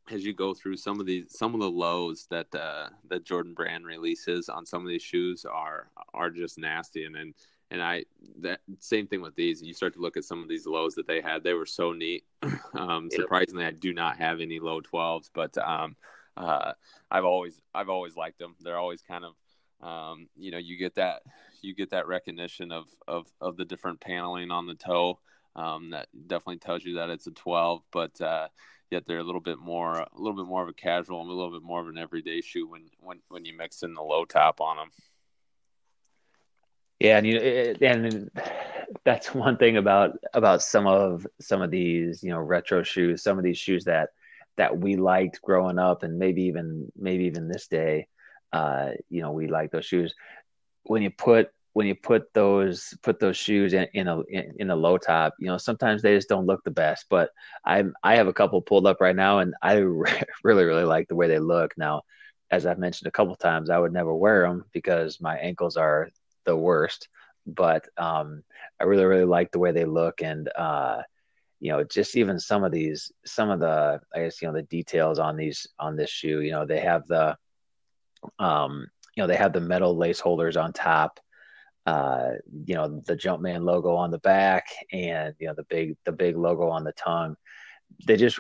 as 0.10 0.26
you 0.26 0.34
go 0.34 0.54
through 0.54 0.78
some 0.78 1.00
of 1.00 1.06
these 1.06 1.26
some 1.30 1.54
of 1.54 1.60
the 1.60 1.70
lows 1.70 2.28
that 2.30 2.54
uh, 2.56 2.90
that 3.10 3.24
Jordan 3.24 3.54
Brand 3.54 3.86
releases 3.86 4.50
on 4.50 4.66
some 4.66 4.82
of 4.82 4.88
these 4.88 5.04
shoes 5.04 5.46
are 5.46 5.90
are 6.14 6.30
just 6.30 6.58
nasty. 6.58 7.06
And 7.06 7.16
and 7.16 7.34
and 7.70 7.82
I 7.82 8.06
that 8.40 8.62
same 8.80 9.08
thing 9.08 9.22
with 9.22 9.36
these. 9.36 9.62
You 9.62 9.74
start 9.74 9.94
to 9.94 10.02
look 10.02 10.18
at 10.18 10.26
some 10.26 10.42
of 10.42 10.50
these 10.50 10.66
lows 10.66 10.96
that 10.96 11.08
they 11.08 11.22
had 11.22 11.44
they 11.44 11.54
were 11.54 11.66
so 11.66 11.94
neat. 11.94 12.24
Um, 12.74 13.10
surprisingly 13.12 13.66
I 13.66 13.72
do 13.72 13.94
not 13.94 14.18
have 14.18 14.40
any 14.40 14.60
low 14.60 14.80
12s 14.80 15.30
but 15.34 15.56
um, 15.58 15.98
uh, 16.38 16.72
I've 17.12 17.26
always 17.26 17.62
I've 17.76 17.90
always 17.90 18.16
liked 18.16 18.40
them. 18.40 18.56
They're 18.62 18.78
always 18.78 19.02
kind 19.02 19.26
of 19.26 19.88
um, 19.88 20.28
you 20.38 20.52
know 20.52 20.58
you 20.58 20.78
get 20.78 20.96
that 20.96 21.22
you 21.62 21.76
get 21.76 21.92
that 21.92 22.08
recognition 22.08 22.72
of 22.72 22.88
of 23.08 23.28
of 23.42 23.58
the 23.58 23.66
different 23.66 24.00
paneling 24.00 24.52
on 24.52 24.68
the 24.68 24.76
toe 24.76 25.20
um, 25.56 25.92
that 25.92 26.08
definitely 26.28 26.58
tells 26.58 26.84
you 26.84 26.96
that 26.96 27.10
it's 27.10 27.28
a 27.28 27.32
12 27.32 27.82
but 27.92 28.20
uh, 28.22 28.48
yet 28.90 29.04
they're 29.08 29.20
a 29.20 29.24
little 29.24 29.42
bit 29.42 29.60
more 29.60 29.94
a 30.00 30.08
little 30.16 30.38
bit 30.38 30.48
more 30.48 30.64
of 30.64 30.70
a 30.70 30.74
casual 30.74 31.22
and 31.22 31.30
a 31.30 31.34
little 31.34 31.52
bit 31.52 31.64
more 31.64 31.82
of 31.82 31.88
an 31.88 31.98
everyday 31.98 32.42
shoe 32.42 32.68
when 32.68 32.84
when 33.00 33.20
when 33.30 33.46
you 33.46 33.56
mix 33.56 33.84
in 33.84 33.94
the 33.94 34.02
low 34.02 34.26
top 34.26 34.62
on 34.62 34.78
them. 34.78 34.92
Yeah, 37.00 37.18
and 37.18 37.26
you 37.26 37.40
and 37.82 38.30
that's 39.04 39.34
one 39.34 39.58
thing 39.58 39.78
about 39.78 40.18
about 40.34 40.62
some 40.62 40.86
of 40.86 41.26
some 41.40 41.62
of 41.62 41.72
these 41.72 42.24
you 42.24 42.30
know 42.30 42.40
retro 42.40 42.84
shoes, 42.84 43.24
some 43.24 43.38
of 43.38 43.44
these 43.44 43.58
shoes 43.58 43.86
that 43.86 44.10
that 44.58 44.78
we 44.78 44.98
liked 44.98 45.42
growing 45.42 45.80
up, 45.80 46.04
and 46.04 46.20
maybe 46.20 46.44
even 46.44 46.92
maybe 46.96 47.26
even 47.26 47.48
this 47.48 47.68
day, 47.68 48.08
uh, 48.54 48.92
you 49.10 49.22
know, 49.22 49.32
we 49.32 49.48
like 49.48 49.72
those 49.72 49.86
shoes. 49.86 50.14
When 50.84 51.02
you 51.02 51.10
put 51.10 51.52
when 51.74 51.88
you 51.88 51.96
put 51.96 52.34
those 52.34 52.94
put 53.02 53.20
those 53.20 53.38
shoes 53.38 53.74
in, 53.74 53.88
in 53.94 54.08
a 54.08 54.20
in, 54.22 54.54
in, 54.60 54.70
a 54.70 54.76
low 54.76 54.98
top, 54.98 55.34
you 55.40 55.48
know, 55.48 55.58
sometimes 55.58 56.02
they 56.02 56.16
just 56.16 56.30
don't 56.30 56.46
look 56.46 56.64
the 56.64 56.72
best. 56.72 57.06
But 57.10 57.30
I'm 57.66 57.94
I 58.04 58.16
have 58.16 58.28
a 58.28 58.34
couple 58.34 58.62
pulled 58.62 58.88
up 58.88 59.00
right 59.00 59.16
now, 59.16 59.40
and 59.40 59.54
I 59.62 59.74
really 60.44 60.64
really 60.66 60.84
like 60.84 61.08
the 61.08 61.16
way 61.16 61.28
they 61.28 61.40
look. 61.40 61.74
Now, 61.78 62.04
as 62.50 62.66
I've 62.66 62.80
mentioned 62.80 63.08
a 63.08 63.12
couple 63.12 63.36
times, 63.36 63.70
I 63.70 63.78
would 63.78 63.94
never 63.94 64.14
wear 64.14 64.42
them 64.44 64.66
because 64.74 65.22
my 65.22 65.38
ankles 65.38 65.78
are 65.78 66.10
the 66.46 66.56
worst. 66.56 67.08
But 67.48 67.88
um, 67.98 68.44
I 68.80 68.84
really 68.84 69.06
really 69.06 69.26
like 69.26 69.52
the 69.52 69.60
way 69.60 69.72
they 69.72 69.86
look, 69.86 70.22
and 70.22 70.50
uh, 70.56 71.04
you 71.60 71.72
know, 71.72 71.84
just 71.84 72.18
even 72.18 72.38
some 72.40 72.64
of 72.66 72.72
these 72.72 73.12
some 73.26 73.50
of 73.50 73.60
the 73.62 74.02
I 74.14 74.20
guess 74.20 74.42
you 74.42 74.48
know 74.50 74.54
the 74.54 74.64
details 74.64 75.20
on 75.20 75.38
these 75.38 75.68
on 75.80 75.96
this 75.96 76.10
shoe. 76.10 76.42
You 76.42 76.52
know, 76.52 76.66
they 76.66 76.82
have 76.82 77.08
the 77.08 77.38
um, 78.40 78.88
you 79.16 79.24
know 79.24 79.28
they 79.28 79.38
have 79.38 79.54
the 79.54 79.62
metal 79.62 79.96
lace 79.96 80.20
holders 80.20 80.58
on 80.58 80.74
top 80.74 81.20
uh, 81.86 82.32
you 82.66 82.76
know, 82.76 83.02
the 83.06 83.16
Jumpman 83.16 83.64
logo 83.64 83.96
on 83.96 84.12
the 84.12 84.20
back 84.20 84.68
and 84.92 85.34
you 85.40 85.48
know 85.48 85.54
the 85.56 85.64
big 85.64 85.96
the 86.06 86.12
big 86.12 86.38
logo 86.38 86.70
on 86.70 86.84
the 86.84 86.94
tongue. 86.94 87.36
They 88.06 88.18
just 88.18 88.40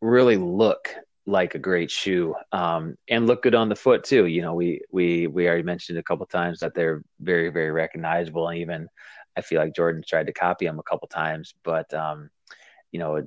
really 0.00 0.36
look 0.36 0.94
like 1.26 1.54
a 1.54 1.58
great 1.58 1.90
shoe 1.90 2.34
um, 2.52 2.96
and 3.08 3.26
look 3.26 3.42
good 3.42 3.54
on 3.54 3.68
the 3.68 3.76
foot 3.76 4.04
too. 4.04 4.26
You 4.26 4.42
know, 4.42 4.54
we 4.54 4.82
we 4.90 5.26
we 5.26 5.46
already 5.46 5.62
mentioned 5.62 5.98
a 5.98 6.02
couple 6.02 6.26
times 6.26 6.60
that 6.60 6.74
they're 6.74 7.02
very 7.20 7.50
very 7.50 7.70
recognizable. 7.70 8.48
And 8.48 8.58
even 8.58 8.88
I 9.36 9.40
feel 9.42 9.60
like 9.60 9.74
Jordan 9.74 10.02
tried 10.06 10.26
to 10.26 10.32
copy 10.32 10.66
them 10.66 10.78
a 10.78 10.84
couple 10.84 11.08
times, 11.08 11.54
but 11.64 11.92
um, 11.94 12.30
you 12.92 12.98
know, 12.98 13.26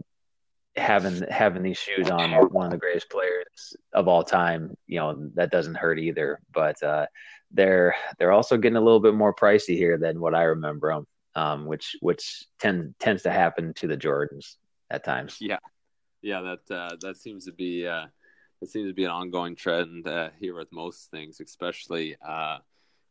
having 0.76 1.24
having 1.30 1.64
these 1.64 1.78
shoes 1.78 2.10
on 2.10 2.32
one 2.50 2.66
of 2.66 2.72
the 2.72 2.78
greatest 2.78 3.10
players 3.10 3.76
of 3.94 4.08
all 4.08 4.24
time, 4.24 4.76
you 4.88 5.00
know, 5.00 5.30
that 5.36 5.52
doesn't 5.52 5.76
hurt 5.76 6.00
either. 6.00 6.40
But 6.52 6.82
uh, 6.84 7.06
they're 7.54 7.96
they're 8.18 8.32
also 8.32 8.58
getting 8.58 8.78
a 8.78 8.82
little 8.82 9.00
bit 9.00 9.14
more 9.14 9.34
pricey 9.34 9.78
here 9.78 9.98
than 9.98 10.20
what 10.20 10.36
I 10.36 10.44
remember 10.44 10.94
them, 10.94 11.08
um, 11.36 11.66
which 11.66 11.96
which 12.02 12.46
tend, 12.60 12.96
tends 13.00 13.24
to 13.24 13.32
happen 13.32 13.74
to 13.76 13.88
the 13.88 13.98
Jordans 13.98 14.58
at 14.90 15.04
times. 15.04 15.38
Yeah, 15.40 15.60
yeah, 16.22 16.42
that 16.42 16.76
uh, 16.76 16.96
that 17.02 17.18
seems 17.18 17.46
to 17.46 17.52
be 17.52 17.88
uh, 17.88 18.06
that 18.60 18.70
seems 18.70 18.90
to 18.90 18.94
be 18.94 19.06
an 19.06 19.12
ongoing 19.12 19.56
trend 19.56 20.08
uh, 20.08 20.30
here 20.40 20.56
with 20.56 20.72
most 20.72 21.12
things, 21.12 21.40
especially 21.40 22.16
uh, 22.28 22.58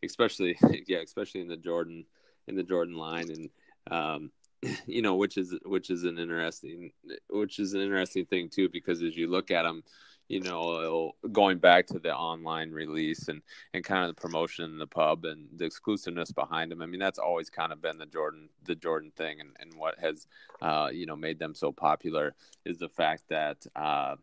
especially 0.04 0.56
yeah, 0.88 0.98
especially 0.98 1.40
in 1.40 1.48
the 1.48 1.56
Jordan 1.56 2.04
in 2.48 2.56
the 2.56 2.62
Jordan 2.62 2.96
line, 2.96 3.30
and 3.30 3.50
um, 3.90 4.30
you 4.86 5.02
know, 5.02 5.14
which 5.14 5.36
is 5.36 5.54
which 5.64 5.90
is 5.90 6.04
an 6.04 6.18
interesting 6.18 6.90
which 7.30 7.58
is 7.58 7.74
an 7.74 7.80
interesting 7.80 8.26
thing 8.26 8.48
too, 8.48 8.68
because 8.68 9.02
as 9.02 9.16
you 9.16 9.28
look 9.28 9.50
at 9.50 9.62
them 9.62 9.84
you 10.32 10.40
know, 10.40 11.12
going 11.30 11.58
back 11.58 11.86
to 11.86 11.98
the 11.98 12.14
online 12.14 12.70
release 12.70 13.28
and, 13.28 13.42
and 13.74 13.84
kind 13.84 14.02
of 14.02 14.16
the 14.16 14.18
promotion 14.18 14.64
in 14.64 14.78
the 14.78 14.86
pub 14.86 15.26
and 15.26 15.46
the 15.54 15.66
exclusiveness 15.66 16.32
behind 16.32 16.72
them. 16.72 16.80
I 16.80 16.86
mean, 16.86 17.00
that's 17.00 17.18
always 17.18 17.50
kind 17.50 17.70
of 17.70 17.82
been 17.82 17.98
the 17.98 18.06
Jordan, 18.06 18.48
the 18.64 18.74
Jordan 18.74 19.12
thing. 19.14 19.40
And, 19.40 19.50
and 19.60 19.74
what 19.74 19.98
has, 19.98 20.26
uh, 20.62 20.88
you 20.90 21.04
know, 21.04 21.16
made 21.16 21.38
them 21.38 21.54
so 21.54 21.70
popular 21.70 22.34
is 22.64 22.78
the 22.78 22.88
fact 22.88 23.24
that, 23.28 23.58
uh, 23.76 24.16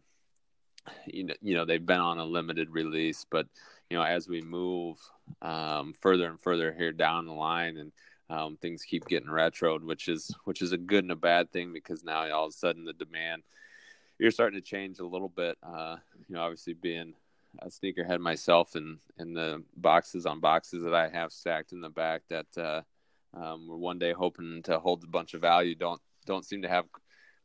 you 1.05 1.25
know, 1.25 1.35
you 1.41 1.53
know 1.53 1.65
they've 1.65 1.85
been 1.85 1.99
on 1.99 2.17
a 2.17 2.25
limited 2.25 2.71
release, 2.71 3.23
but 3.29 3.45
you 3.91 3.97
know 3.97 4.03
as 4.03 4.27
we 4.27 4.41
move 4.41 4.97
um, 5.43 5.93
further 6.01 6.27
and 6.27 6.39
further 6.39 6.73
here 6.73 6.91
down 6.91 7.27
the 7.27 7.33
line, 7.33 7.77
and 7.77 7.91
um, 8.31 8.57
things 8.57 8.81
keep 8.81 9.05
getting 9.05 9.29
retroed, 9.29 9.83
which 9.83 10.07
is 10.07 10.33
which 10.45 10.63
is 10.63 10.71
a 10.71 10.77
good 10.77 11.03
and 11.03 11.11
a 11.11 11.17
bad 11.17 11.51
thing 11.51 11.73
because 11.73 12.03
now 12.03 12.27
all 12.31 12.45
of 12.45 12.53
a 12.53 12.53
sudden 12.53 12.85
the 12.85 12.93
demand 12.93 13.43
you're 14.19 14.31
starting 14.31 14.59
to 14.59 14.65
change 14.65 14.99
a 14.99 15.05
little 15.05 15.29
bit. 15.29 15.57
Uh, 15.63 15.95
you 16.27 16.35
know, 16.35 16.41
obviously 16.41 16.73
being 16.73 17.13
a 17.59 17.67
sneakerhead 17.67 18.19
myself, 18.19 18.75
and 18.75 18.99
and 19.17 19.35
the 19.35 19.63
boxes 19.77 20.25
on 20.25 20.39
boxes 20.39 20.83
that 20.83 20.93
I 20.93 21.09
have 21.09 21.31
stacked 21.31 21.71
in 21.71 21.81
the 21.81 21.89
back 21.89 22.21
that 22.29 22.57
uh, 22.57 22.81
um, 23.33 23.67
we're 23.67 23.77
one 23.77 23.99
day 23.99 24.13
hoping 24.13 24.61
to 24.63 24.79
hold 24.79 25.03
a 25.03 25.07
bunch 25.07 25.33
of 25.33 25.41
value 25.41 25.75
don't 25.75 26.01
don't 26.25 26.45
seem 26.45 26.61
to 26.61 26.69
have 26.69 26.85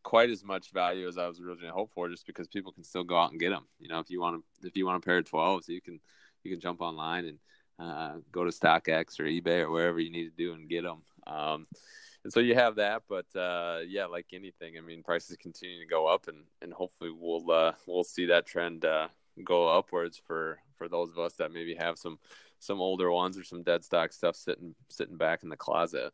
quite 0.02 0.30
as 0.30 0.44
much 0.44 0.70
value 0.72 1.08
as 1.08 1.16
I 1.16 1.26
was 1.26 1.40
originally 1.40 1.72
hoped 1.72 1.94
for, 1.94 2.08
just 2.08 2.26
because 2.26 2.46
people 2.46 2.72
can 2.72 2.84
still 2.84 3.04
go 3.04 3.16
out 3.16 3.30
and 3.30 3.40
get 3.40 3.50
them. 3.50 3.64
You 3.78 3.88
know, 3.88 4.00
if 4.00 4.10
you 4.10 4.20
want 4.20 4.42
to, 4.60 4.68
if 4.68 4.76
you 4.76 4.86
want 4.86 5.02
a 5.02 5.06
pair 5.06 5.18
of 5.18 5.28
twelves, 5.28 5.68
you 5.68 5.80
can 5.80 6.00
you 6.42 6.50
can 6.50 6.60
jump 6.60 6.80
online 6.80 7.24
and 7.24 7.38
uh, 7.78 8.16
go 8.30 8.44
to 8.44 8.50
StockX 8.50 9.18
or 9.18 9.24
eBay 9.24 9.62
or 9.62 9.70
wherever 9.70 9.98
you 9.98 10.10
need 10.10 10.24
to 10.24 10.36
do 10.36 10.52
and 10.52 10.68
get 10.68 10.82
them. 10.82 11.02
Um, 11.26 11.66
and 12.24 12.32
so 12.32 12.40
you 12.40 12.54
have 12.54 12.76
that, 12.76 13.02
but 13.08 13.26
uh, 13.38 13.80
yeah, 13.86 14.06
like 14.06 14.26
anything, 14.32 14.78
I 14.78 14.80
mean, 14.80 15.02
prices 15.02 15.36
continue 15.36 15.78
to 15.80 15.86
go 15.86 16.06
up, 16.06 16.26
and, 16.26 16.44
and 16.62 16.72
hopefully 16.72 17.10
we'll 17.10 17.50
uh, 17.50 17.72
we'll 17.86 18.02
see 18.02 18.26
that 18.26 18.46
trend 18.46 18.86
uh, 18.86 19.08
go 19.44 19.68
upwards 19.68 20.20
for 20.26 20.58
for 20.76 20.88
those 20.88 21.10
of 21.10 21.18
us 21.18 21.34
that 21.34 21.52
maybe 21.52 21.74
have 21.74 21.98
some 21.98 22.18
some 22.60 22.80
older 22.80 23.10
ones 23.10 23.36
or 23.36 23.44
some 23.44 23.62
dead 23.62 23.84
stock 23.84 24.12
stuff 24.12 24.36
sitting 24.36 24.74
sitting 24.88 25.18
back 25.18 25.42
in 25.42 25.50
the 25.50 25.56
closet. 25.56 26.12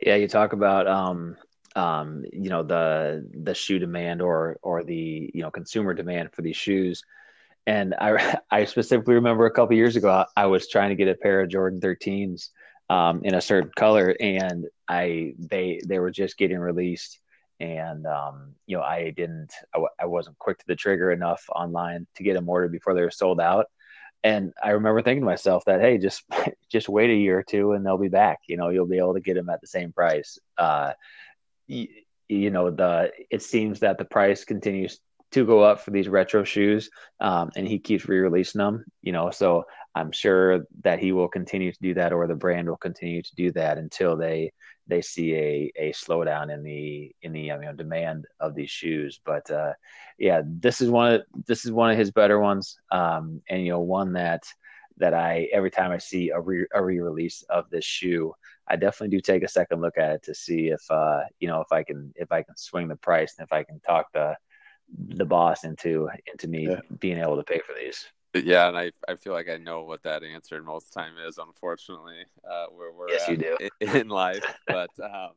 Yeah, 0.00 0.14
you 0.14 0.28
talk 0.28 0.52
about 0.52 0.86
um, 0.86 1.36
um, 1.74 2.24
you 2.32 2.48
know 2.48 2.62
the 2.62 3.28
the 3.42 3.54
shoe 3.54 3.80
demand 3.80 4.22
or 4.22 4.58
or 4.62 4.84
the 4.84 5.30
you 5.34 5.42
know 5.42 5.50
consumer 5.50 5.94
demand 5.94 6.32
for 6.32 6.42
these 6.42 6.56
shoes. 6.56 7.02
And 7.66 7.92
I 8.00 8.38
I 8.52 8.64
specifically 8.66 9.14
remember 9.14 9.46
a 9.46 9.50
couple 9.50 9.74
years 9.74 9.96
ago 9.96 10.24
I 10.36 10.46
was 10.46 10.68
trying 10.68 10.90
to 10.90 10.96
get 10.96 11.08
a 11.08 11.14
pair 11.14 11.40
of 11.40 11.50
Jordan 11.50 11.80
13s 11.80 12.50
um, 12.90 13.22
in 13.24 13.34
a 13.34 13.40
certain 13.40 13.70
color, 13.76 14.14
and 14.20 14.66
I 14.88 15.34
they 15.38 15.80
they 15.86 15.98
were 15.98 16.10
just 16.10 16.38
getting 16.38 16.58
released, 16.58 17.20
and 17.60 18.06
um, 18.06 18.54
you 18.66 18.76
know 18.76 18.82
I 18.82 19.10
didn't 19.10 19.52
I 19.74 19.78
w- 19.78 19.90
I 20.00 20.06
wasn't 20.06 20.38
quick 20.38 20.58
to 20.58 20.66
the 20.66 20.76
trigger 20.76 21.12
enough 21.12 21.44
online 21.54 22.06
to 22.16 22.22
get 22.22 22.34
them 22.34 22.48
ordered 22.48 22.72
before 22.72 22.94
they 22.94 23.02
were 23.02 23.10
sold 23.10 23.40
out, 23.40 23.66
and 24.24 24.52
I 24.62 24.70
remember 24.70 25.02
thinking 25.02 25.22
to 25.22 25.26
myself 25.26 25.64
that 25.66 25.80
hey 25.80 25.98
just 25.98 26.22
just 26.70 26.88
wait 26.88 27.10
a 27.10 27.14
year 27.14 27.38
or 27.38 27.42
two 27.42 27.72
and 27.72 27.84
they'll 27.84 27.98
be 27.98 28.08
back, 28.08 28.40
you 28.48 28.56
know 28.56 28.70
you'll 28.70 28.86
be 28.86 28.98
able 28.98 29.14
to 29.14 29.20
get 29.20 29.34
them 29.34 29.50
at 29.50 29.60
the 29.60 29.66
same 29.66 29.92
price. 29.92 30.38
Uh, 30.56 30.92
you, 31.66 31.88
you 32.28 32.50
know 32.50 32.70
the 32.70 33.10
it 33.30 33.42
seems 33.42 33.80
that 33.80 33.98
the 33.98 34.04
price 34.04 34.44
continues 34.44 35.00
to 35.32 35.44
go 35.44 35.60
up 35.60 35.80
for 35.80 35.90
these 35.90 36.08
retro 36.08 36.44
shoes, 36.44 36.90
um, 37.20 37.50
and 37.56 37.66
he 37.66 37.78
keeps 37.78 38.08
re-releasing 38.08 38.58
them. 38.58 38.84
You 39.02 39.12
know, 39.12 39.30
so 39.30 39.64
I'm 39.94 40.12
sure 40.12 40.64
that 40.82 40.98
he 40.98 41.12
will 41.12 41.28
continue 41.28 41.72
to 41.72 41.78
do 41.80 41.94
that, 41.94 42.12
or 42.12 42.26
the 42.26 42.34
brand 42.34 42.68
will 42.68 42.76
continue 42.76 43.22
to 43.22 43.34
do 43.34 43.52
that 43.52 43.78
until 43.78 44.16
they 44.16 44.52
they 44.86 45.02
see 45.02 45.34
a 45.34 45.72
a 45.76 45.92
slowdown 45.92 46.52
in 46.52 46.62
the 46.62 47.14
in 47.22 47.32
the 47.32 47.40
you 47.40 47.58
know, 47.58 47.72
demand 47.72 48.26
of 48.40 48.54
these 48.54 48.70
shoes. 48.70 49.20
But 49.24 49.50
uh, 49.50 49.74
yeah, 50.18 50.42
this 50.44 50.80
is 50.80 50.90
one 50.90 51.14
of 51.14 51.22
this 51.46 51.64
is 51.64 51.72
one 51.72 51.90
of 51.90 51.98
his 51.98 52.10
better 52.10 52.40
ones, 52.40 52.78
um, 52.90 53.42
and 53.48 53.62
you 53.64 53.70
know 53.70 53.80
one 53.80 54.12
that 54.14 54.42
that 54.96 55.14
I 55.14 55.48
every 55.52 55.70
time 55.70 55.92
I 55.92 55.98
see 55.98 56.30
a 56.30 56.40
re 56.40 56.66
a 56.74 56.82
re-release 56.82 57.42
of 57.50 57.70
this 57.70 57.84
shoe, 57.84 58.34
I 58.66 58.76
definitely 58.76 59.16
do 59.16 59.20
take 59.20 59.42
a 59.42 59.48
second 59.48 59.80
look 59.80 59.98
at 59.98 60.12
it 60.12 60.22
to 60.24 60.34
see 60.34 60.68
if 60.68 60.82
uh, 60.90 61.20
you 61.38 61.48
know 61.48 61.60
if 61.60 61.70
I 61.72 61.82
can 61.82 62.12
if 62.16 62.32
I 62.32 62.42
can 62.42 62.56
swing 62.56 62.88
the 62.88 62.96
price 62.96 63.34
and 63.38 63.46
if 63.46 63.52
I 63.52 63.62
can 63.62 63.80
talk 63.80 64.06
the 64.12 64.36
the 64.96 65.24
boss 65.24 65.64
into 65.64 66.08
into 66.30 66.48
me 66.48 66.68
yeah. 66.68 66.80
being 66.98 67.18
able 67.18 67.36
to 67.36 67.42
pay 67.42 67.60
for 67.60 67.74
these. 67.74 68.06
Yeah, 68.34 68.68
and 68.68 68.76
I, 68.76 68.92
I 69.08 69.14
feel 69.16 69.32
like 69.32 69.48
I 69.48 69.56
know 69.56 69.84
what 69.84 70.02
that 70.02 70.22
answer 70.22 70.62
most 70.62 70.92
time 70.92 71.14
is. 71.26 71.38
Unfortunately, 71.38 72.24
uh, 72.48 72.66
where 72.66 72.92
we're 72.92 73.10
yes, 73.10 73.28
you 73.28 73.36
do. 73.36 73.56
in 73.80 74.08
life. 74.08 74.44
But 74.66 74.90
um, 75.02 75.30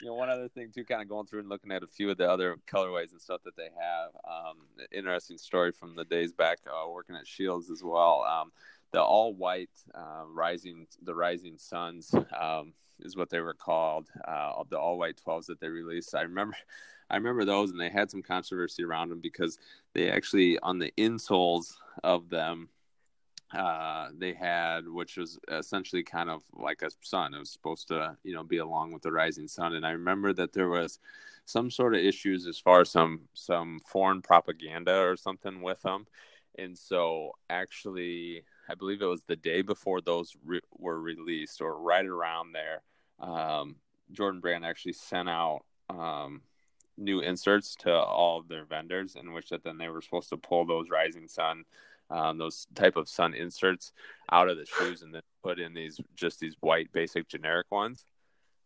you 0.00 0.08
know, 0.08 0.14
one 0.14 0.30
other 0.30 0.48
thing 0.48 0.70
too, 0.72 0.84
kind 0.84 1.02
of 1.02 1.08
going 1.08 1.26
through 1.26 1.40
and 1.40 1.48
looking 1.48 1.72
at 1.72 1.82
a 1.82 1.86
few 1.86 2.10
of 2.10 2.18
the 2.18 2.30
other 2.30 2.56
colorways 2.66 3.12
and 3.12 3.20
stuff 3.20 3.42
that 3.44 3.56
they 3.56 3.68
have. 3.78 4.10
Um, 4.28 4.58
interesting 4.92 5.38
story 5.38 5.72
from 5.72 5.96
the 5.96 6.04
days 6.04 6.32
back 6.32 6.58
uh, 6.66 6.88
working 6.88 7.16
at 7.16 7.26
Scheels 7.26 7.70
as 7.70 7.82
well. 7.82 8.22
Um, 8.22 8.52
the 8.92 9.02
all 9.02 9.34
white 9.34 9.70
uh, 9.94 10.24
rising, 10.28 10.86
the 11.02 11.14
Rising 11.14 11.58
Suns 11.58 12.14
um, 12.38 12.72
is 13.00 13.16
what 13.16 13.30
they 13.30 13.40
were 13.40 13.54
called. 13.54 14.08
Uh, 14.26 14.52
of 14.56 14.68
the 14.68 14.78
all 14.78 14.98
white 14.98 15.20
twelves 15.22 15.48
that 15.48 15.60
they 15.60 15.68
released. 15.68 16.14
I 16.14 16.22
remember. 16.22 16.56
I 17.12 17.16
remember 17.16 17.44
those, 17.44 17.70
and 17.70 17.80
they 17.80 17.90
had 17.90 18.10
some 18.10 18.22
controversy 18.22 18.82
around 18.82 19.10
them 19.10 19.20
because 19.20 19.58
they 19.92 20.10
actually 20.10 20.58
on 20.60 20.78
the 20.78 20.92
insoles 20.96 21.74
of 22.02 22.30
them, 22.30 22.70
uh, 23.54 24.08
they 24.16 24.32
had 24.32 24.88
which 24.88 25.18
was 25.18 25.38
essentially 25.50 26.02
kind 26.02 26.30
of 26.30 26.42
like 26.54 26.80
a 26.80 26.90
sun. 27.02 27.34
It 27.34 27.38
was 27.38 27.50
supposed 27.50 27.88
to, 27.88 28.16
you 28.24 28.34
know, 28.34 28.42
be 28.42 28.58
along 28.58 28.92
with 28.92 29.02
the 29.02 29.12
rising 29.12 29.46
sun. 29.46 29.74
And 29.74 29.84
I 29.84 29.90
remember 29.90 30.32
that 30.32 30.54
there 30.54 30.70
was 30.70 30.98
some 31.44 31.70
sort 31.70 31.94
of 31.94 32.00
issues 32.00 32.46
as 32.46 32.58
far 32.58 32.80
as 32.80 32.90
some 32.90 33.20
some 33.34 33.80
foreign 33.86 34.22
propaganda 34.22 34.98
or 35.02 35.16
something 35.16 35.60
with 35.60 35.82
them. 35.82 36.06
And 36.58 36.76
so, 36.76 37.32
actually, 37.50 38.44
I 38.68 38.74
believe 38.74 39.02
it 39.02 39.06
was 39.06 39.24
the 39.24 39.36
day 39.36 39.62
before 39.62 40.00
those 40.00 40.34
re- 40.44 40.60
were 40.78 41.00
released, 41.00 41.60
or 41.60 41.78
right 41.78 42.06
around 42.06 42.52
there. 42.54 42.82
Um, 43.20 43.76
Jordan 44.12 44.40
Brand 44.40 44.64
actually 44.64 44.92
sent 44.94 45.28
out 45.28 45.62
um, 45.88 46.42
new 46.96 47.20
inserts 47.20 47.74
to 47.76 47.92
all 47.92 48.38
of 48.38 48.48
their 48.48 48.64
vendors, 48.64 49.16
in 49.16 49.32
which 49.32 49.48
that 49.50 49.64
then 49.64 49.78
they 49.78 49.88
were 49.88 50.02
supposed 50.02 50.28
to 50.30 50.36
pull 50.36 50.64
those 50.64 50.90
Rising 50.90 51.28
Sun, 51.28 51.64
um, 52.10 52.38
those 52.38 52.66
type 52.74 52.96
of 52.96 53.08
sun 53.08 53.34
inserts 53.34 53.92
out 54.30 54.48
of 54.48 54.56
the 54.56 54.66
shoes, 54.66 55.02
and 55.02 55.14
then 55.14 55.22
put 55.42 55.58
in 55.58 55.74
these 55.74 56.00
just 56.14 56.40
these 56.40 56.56
white 56.60 56.92
basic 56.92 57.28
generic 57.28 57.66
ones. 57.70 58.04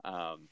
Um, 0.04 0.48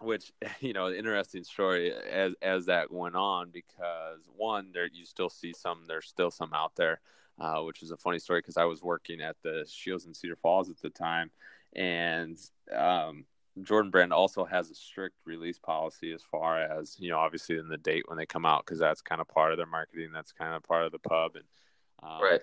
which 0.00 0.32
you 0.60 0.72
know, 0.72 0.90
interesting 0.90 1.44
story 1.44 1.92
as 1.92 2.34
as 2.42 2.66
that 2.66 2.92
went 2.92 3.16
on 3.16 3.50
because 3.50 4.20
one, 4.36 4.70
there 4.72 4.88
you 4.92 5.04
still 5.04 5.30
see 5.30 5.52
some, 5.52 5.84
there's 5.86 6.08
still 6.08 6.30
some 6.30 6.52
out 6.54 6.72
there, 6.76 7.00
uh, 7.38 7.60
which 7.62 7.82
is 7.82 7.90
a 7.90 7.96
funny 7.96 8.18
story 8.18 8.40
because 8.40 8.56
I 8.56 8.64
was 8.64 8.82
working 8.82 9.20
at 9.20 9.36
the 9.42 9.64
Scheels 9.66 10.06
in 10.06 10.14
Cedar 10.14 10.36
Falls 10.36 10.70
at 10.70 10.80
the 10.80 10.90
time, 10.90 11.30
and 11.74 12.38
um, 12.74 13.24
Jordan 13.62 13.90
Brand 13.90 14.12
also 14.12 14.44
has 14.44 14.70
a 14.70 14.74
strict 14.74 15.16
release 15.24 15.58
policy 15.58 16.12
as 16.12 16.22
far 16.22 16.60
as 16.60 16.96
you 16.98 17.10
know, 17.10 17.18
obviously 17.18 17.56
in 17.56 17.68
the 17.68 17.76
date 17.76 18.04
when 18.06 18.18
they 18.18 18.26
come 18.26 18.46
out, 18.46 18.64
because 18.64 18.78
that's 18.78 19.02
kind 19.02 19.20
of 19.20 19.28
part 19.28 19.52
of 19.52 19.58
their 19.58 19.66
marketing. 19.66 20.10
That's 20.12 20.32
kind 20.32 20.54
of 20.54 20.62
part 20.62 20.84
of 20.84 20.92
the 20.92 20.98
pub. 20.98 21.36
And 21.36 21.44
um, 22.02 22.22
right, 22.22 22.40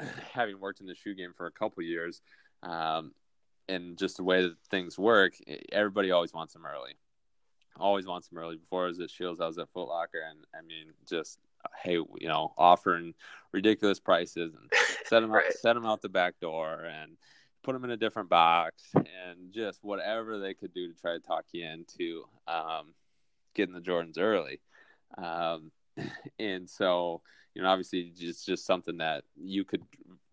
having 0.32 0.60
worked 0.60 0.80
in 0.80 0.86
the 0.86 0.94
shoe 0.94 1.14
game 1.14 1.32
for 1.36 1.46
a 1.46 1.52
couple 1.52 1.82
years, 1.82 2.20
um, 2.62 3.12
and 3.68 3.96
just 3.98 4.16
the 4.16 4.24
way 4.24 4.42
that 4.42 4.56
things 4.70 4.98
work, 4.98 5.34
everybody 5.72 6.10
always 6.10 6.32
wants 6.32 6.52
them 6.52 6.66
early. 6.66 6.94
Always 7.78 8.06
wants 8.06 8.28
them 8.28 8.38
early. 8.38 8.56
Before 8.56 8.84
I 8.84 8.88
was 8.88 9.00
at 9.00 9.10
Scheels, 9.10 9.40
I 9.40 9.46
was 9.46 9.58
at 9.58 9.68
Foot 9.70 9.88
Locker, 9.88 10.22
and 10.28 10.40
I 10.54 10.66
mean, 10.66 10.92
just 11.08 11.38
hey, 11.82 11.94
you 11.94 12.28
know, 12.28 12.54
offering 12.56 13.14
ridiculous 13.52 14.00
prices 14.00 14.54
and 14.54 14.70
set 15.06 15.20
them 15.20 15.32
out, 15.32 15.42
set 15.52 15.74
them 15.74 15.86
out 15.86 16.02
the 16.02 16.08
back 16.08 16.40
door, 16.40 16.84
and 16.84 17.16
put 17.62 17.72
them 17.72 17.84
in 17.84 17.90
a 17.90 17.96
different 17.96 18.28
box, 18.28 18.82
and 18.94 19.52
just 19.52 19.82
whatever 19.82 20.38
they 20.38 20.54
could 20.54 20.72
do 20.72 20.92
to 20.92 21.00
try 21.00 21.12
to 21.12 21.20
talk 21.20 21.44
you 21.52 21.66
into 21.66 22.24
um, 22.46 22.94
getting 23.54 23.74
the 23.74 23.80
Jordans 23.80 24.18
early. 24.18 24.60
Um, 25.16 25.70
and 26.38 26.68
so, 26.68 27.22
you 27.54 27.62
know, 27.62 27.68
obviously, 27.68 28.12
it's 28.18 28.44
just 28.44 28.66
something 28.66 28.98
that 28.98 29.24
you 29.36 29.64
could 29.64 29.82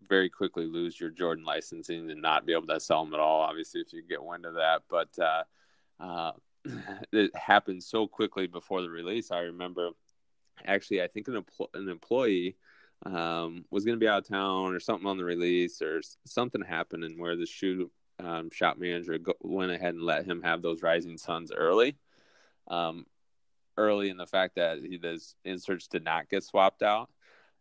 very 0.08 0.30
quickly 0.30 0.66
lose 0.66 0.98
your 0.98 1.10
Jordan 1.10 1.44
licensing 1.44 2.10
and 2.10 2.22
not 2.22 2.46
be 2.46 2.52
able 2.52 2.66
to 2.68 2.80
sell 2.80 3.04
them 3.04 3.14
at 3.14 3.20
all. 3.20 3.40
Obviously, 3.40 3.80
if 3.80 3.92
you 3.92 4.02
get 4.02 4.22
wind 4.22 4.46
of 4.46 4.54
that, 4.54 4.82
but 4.88 5.08
uh, 5.18 5.42
uh, 6.00 6.32
it 7.12 7.34
happened 7.36 7.82
so 7.82 8.06
quickly 8.06 8.46
before 8.46 8.82
the 8.82 8.90
release. 8.90 9.30
I 9.30 9.40
remember 9.40 9.90
actually, 10.64 11.02
I 11.02 11.08
think 11.08 11.28
an, 11.28 11.42
empl- 11.42 11.74
an 11.74 11.88
employee 11.88 12.56
um, 13.04 13.64
was 13.70 13.84
going 13.84 13.96
to 13.96 14.04
be 14.04 14.08
out 14.08 14.22
of 14.22 14.28
town 14.28 14.74
or 14.74 14.80
something 14.80 15.06
on 15.06 15.18
the 15.18 15.24
release 15.24 15.82
or 15.82 16.00
something 16.24 16.62
happened 16.62 17.04
and 17.04 17.18
where 17.18 17.36
the 17.36 17.46
shoe 17.46 17.90
um, 18.18 18.50
shop 18.50 18.78
manager 18.78 19.18
go, 19.18 19.34
went 19.40 19.70
ahead 19.70 19.94
and 19.94 20.02
let 20.02 20.24
him 20.24 20.42
have 20.42 20.62
those 20.62 20.82
rising 20.82 21.18
suns 21.18 21.52
early. 21.52 21.96
Um, 22.68 23.06
early 23.76 24.08
in 24.08 24.16
the 24.16 24.26
fact 24.26 24.56
that 24.56 24.78
he, 24.78 24.96
those 24.96 25.34
inserts 25.44 25.86
did 25.86 26.02
not 26.02 26.28
get 26.28 26.42
swapped 26.42 26.82
out. 26.82 27.10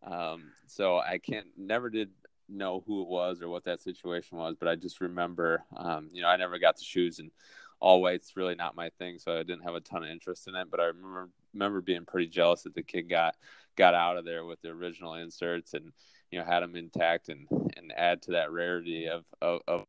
Um, 0.01 0.51
so 0.67 0.97
I 0.97 1.17
can't 1.17 1.47
never 1.57 1.89
did 1.89 2.09
know 2.47 2.83
who 2.85 3.01
it 3.01 3.07
was 3.07 3.41
or 3.41 3.49
what 3.49 3.65
that 3.65 3.81
situation 3.81 4.37
was, 4.37 4.55
but 4.57 4.69
I 4.69 4.75
just 4.75 5.01
remember, 5.01 5.63
um, 5.75 6.09
you 6.13 6.21
know, 6.21 6.27
I 6.27 6.37
never 6.37 6.59
got 6.59 6.77
the 6.77 6.83
shoes 6.83 7.19
and 7.19 7.31
all 7.79 8.01
white's 8.01 8.37
really 8.37 8.55
not 8.55 8.75
my 8.75 8.89
thing, 8.97 9.19
so 9.19 9.37
I 9.37 9.43
didn't 9.43 9.63
have 9.63 9.75
a 9.75 9.81
ton 9.81 10.03
of 10.03 10.09
interest 10.09 10.47
in 10.47 10.55
it. 10.55 10.71
But 10.71 10.79
I 10.79 10.85
remember 10.85 11.29
remember 11.55 11.81
being 11.81 12.05
pretty 12.05 12.27
jealous 12.27 12.63
that 12.63 12.75
the 12.75 12.83
kid 12.83 13.09
got 13.09 13.35
got 13.75 13.95
out 13.95 14.17
of 14.17 14.25
there 14.25 14.45
with 14.45 14.61
the 14.61 14.69
original 14.69 15.15
inserts 15.15 15.73
and 15.73 15.91
you 16.29 16.37
know 16.37 16.45
had 16.45 16.61
them 16.61 16.75
intact 16.75 17.29
and 17.29 17.47
and 17.75 17.91
add 17.95 18.21
to 18.21 18.31
that 18.31 18.51
rarity 18.51 19.07
of 19.07 19.23
of, 19.41 19.61
of 19.67 19.85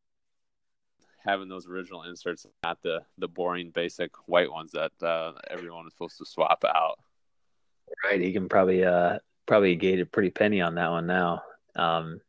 having 1.27 1.49
those 1.49 1.67
original 1.67 2.05
inserts, 2.05 2.47
not 2.63 2.81
the 2.83 3.01
the 3.19 3.29
boring 3.29 3.71
basic 3.71 4.13
white 4.27 4.51
ones 4.51 4.73
that 4.73 4.93
uh, 5.03 5.33
everyone 5.51 5.87
is 5.87 5.93
supposed 5.93 6.19
to 6.19 6.25
swap 6.25 6.65
out. 6.65 6.99
Right, 8.05 8.21
he 8.21 8.33
can 8.33 8.49
probably 8.49 8.85
uh, 8.85 9.19
probably 9.47 9.75
gave 9.77 10.01
a 10.01 10.07
pretty 10.07 10.31
penny 10.31 10.61
on 10.61 10.77
that 10.77 10.91
one 10.91 11.07
now. 11.07 11.43
Um, 11.75 12.21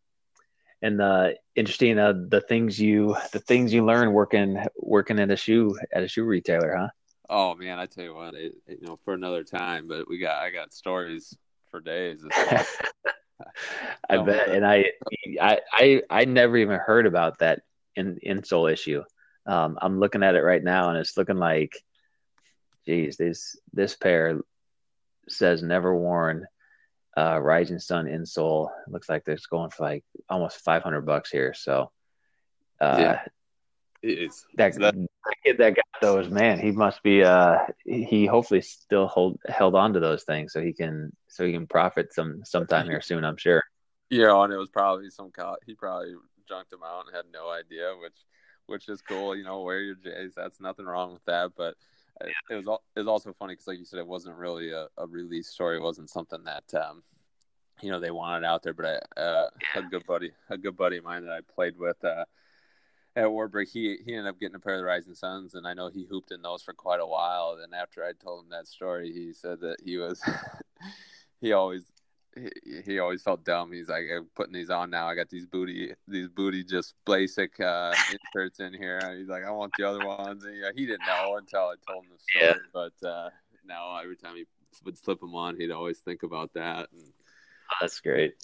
and 0.81 0.99
the 0.99 1.35
interesting 1.55 1.97
uh, 1.97 2.13
the 2.13 2.41
things 2.41 2.79
you 2.79 3.15
the 3.31 3.39
things 3.39 3.73
you 3.73 3.85
learn 3.85 4.13
working 4.13 4.63
working 4.77 5.19
at 5.19 5.31
a 5.31 5.37
shoe 5.37 5.77
at 5.93 6.03
a 6.03 6.07
shoe 6.07 6.23
retailer, 6.23 6.75
huh? 6.75 6.89
Oh 7.29 7.55
man, 7.55 7.79
I 7.79 7.85
tell 7.85 8.03
you 8.03 8.15
what, 8.15 8.35
it, 8.35 8.55
you 8.67 8.87
know, 8.87 8.99
for 9.03 9.13
another 9.13 9.43
time. 9.43 9.87
But 9.87 10.09
we 10.09 10.17
got 10.17 10.41
I 10.41 10.49
got 10.49 10.73
stories 10.73 11.35
for 11.69 11.79
days. 11.79 12.23
I 14.09 14.17
bet, 14.17 14.49
and 14.49 14.65
I, 14.65 14.85
I, 15.39 15.59
I, 15.71 16.01
I 16.09 16.25
never 16.25 16.57
even 16.57 16.79
heard 16.79 17.05
about 17.05 17.39
that 17.39 17.61
in 17.95 18.17
insole 18.25 18.71
issue. 18.71 19.03
Um, 19.45 19.77
I'm 19.81 19.99
looking 19.99 20.23
at 20.23 20.35
it 20.35 20.41
right 20.41 20.63
now, 20.63 20.89
and 20.89 20.97
it's 20.97 21.17
looking 21.17 21.37
like, 21.37 21.73
geez, 22.85 23.17
this 23.17 23.55
this 23.73 23.95
pair 23.95 24.39
says 25.27 25.61
never 25.61 25.95
worn 25.95 26.47
uh, 27.17 27.39
Rising 27.39 27.79
Sun 27.79 28.05
insole. 28.05 28.69
It 28.87 28.91
looks 28.91 29.09
like 29.09 29.23
it's 29.27 29.47
going 29.47 29.71
for 29.71 29.83
like 29.83 30.03
almost 30.29 30.63
500 30.63 31.01
bucks 31.01 31.29
here. 31.29 31.53
So, 31.53 31.91
uh, 32.79 32.97
yeah, 32.99 33.21
it's 34.01 34.45
that, 34.55 34.75
that, 34.75 34.95
kid 35.43 35.57
that 35.57 35.75
got 35.75 36.01
those, 36.01 36.29
man, 36.29 36.59
he 36.59 36.71
must 36.71 37.01
be. 37.03 37.23
Uh, 37.23 37.59
he 37.85 38.25
hopefully 38.25 38.61
still 38.61 39.07
hold 39.07 39.39
held 39.47 39.75
on 39.75 39.93
to 39.93 39.99
those 39.99 40.23
things 40.23 40.53
so 40.53 40.61
he 40.61 40.73
can 40.73 41.11
so 41.27 41.45
he 41.45 41.51
can 41.51 41.67
profit 41.67 42.13
some 42.13 42.41
sometime 42.45 42.85
here 42.85 43.01
soon. 43.01 43.23
I'm 43.23 43.37
sure. 43.37 43.63
Yeah, 44.09 44.41
and 44.43 44.53
it 44.53 44.57
was 44.57 44.69
probably 44.69 45.09
some 45.09 45.31
he 45.65 45.73
probably 45.73 46.13
junked 46.47 46.71
them 46.71 46.81
out 46.85 47.05
and 47.07 47.15
had 47.15 47.25
no 47.33 47.49
idea, 47.49 47.93
which 48.01 48.15
which 48.67 48.89
is 48.89 49.01
cool. 49.01 49.35
You 49.35 49.43
know, 49.43 49.61
wear 49.61 49.79
your 49.79 49.95
J's. 49.95 50.33
That's 50.35 50.61
nothing 50.61 50.85
wrong 50.85 51.13
with 51.13 51.25
that, 51.25 51.51
but 51.57 51.75
it 52.21 52.65
was 52.65 52.79
it 52.95 52.99
was 52.99 53.07
also 53.07 53.33
funny 53.33 53.53
because, 53.53 53.67
like 53.67 53.79
you 53.79 53.85
said, 53.85 53.99
it 53.99 54.07
wasn't 54.07 54.35
really 54.35 54.71
a, 54.71 54.87
a, 54.97 55.07
release 55.07 55.49
story. 55.49 55.77
It 55.77 55.83
wasn't 55.83 56.09
something 56.09 56.43
that 56.45 56.63
um, 56.73 57.03
you 57.81 57.91
know 57.91 57.99
they 57.99 58.11
wanted 58.11 58.45
out 58.45 58.63
there. 58.63 58.73
But 58.73 59.03
I, 59.17 59.19
uh, 59.19 59.49
a 59.75 59.81
good 59.83 60.05
buddy, 60.05 60.31
a 60.49 60.57
good 60.57 60.77
buddy 60.77 60.97
of 60.97 61.03
mine 61.03 61.25
that 61.25 61.33
I 61.33 61.39
played 61.53 61.77
with 61.77 62.03
uh, 62.03 62.25
at 63.17 63.31
Wartburg, 63.31 63.67
he 63.67 63.97
he 64.05 64.13
ended 64.13 64.27
up 64.27 64.39
getting 64.39 64.55
a 64.55 64.59
pair 64.59 64.75
of 64.75 64.81
the 64.81 64.85
Rising 64.85 65.15
Suns, 65.15 65.55
and 65.55 65.67
I 65.67 65.73
know 65.73 65.89
he 65.89 66.05
hooped 66.05 66.31
in 66.31 66.43
those 66.43 66.61
for 66.61 66.73
quite 66.73 66.99
a 66.99 67.05
while. 67.05 67.57
And 67.61 67.73
after 67.73 68.05
I 68.05 68.11
told 68.13 68.43
him 68.43 68.49
that 68.51 68.67
story, 68.67 69.11
he 69.11 69.33
said 69.33 69.59
that 69.61 69.77
he 69.83 69.97
was 69.97 70.21
he 71.41 71.51
always 71.51 71.91
he, 72.35 72.81
he 72.85 72.99
always 72.99 73.23
felt 73.23 73.43
dumb. 73.43 73.71
He's 73.71 73.89
like, 73.89 74.03
I'm 74.15 74.27
putting 74.35 74.53
these 74.53 74.69
on 74.69 74.91
now. 74.91 75.07
I 75.07 75.15
got 75.15 75.29
these 75.29 75.47
booty, 75.47 75.93
these 76.07 76.29
booty 76.29 76.63
just 76.63 76.93
basic 77.07 77.59
uh, 77.59 77.91
inserts 78.35 78.59
in 78.59 78.73
here. 78.73 78.99
He's 79.17 79.29
like, 79.29 79.43
I 79.43 79.49
want 79.49 79.73
the 79.77 79.89
other 79.89 80.05
ones. 80.05 80.43
And 80.43 80.55
yeah, 80.55 80.69
he 80.75 80.85
didn't 80.85 81.07
know 81.07 81.37
until 81.37 81.61
I 81.61 81.75
told 81.91 82.05
him 82.05 82.11
the 82.11 82.19
story. 82.19 82.61
Yeah. 82.61 82.89
But 83.01 83.07
uh, 83.07 83.29
now 83.65 83.97
every 83.97 84.15
time 84.15 84.35
he 84.35 84.45
would 84.85 84.97
slip 84.97 85.19
them 85.19 85.33
on, 85.33 85.59
he'd 85.59 85.71
always 85.71 85.97
think 85.97 86.21
about 86.21 86.53
that. 86.53 86.89
And 86.91 87.01
that's 87.81 87.99
great. 87.99 88.35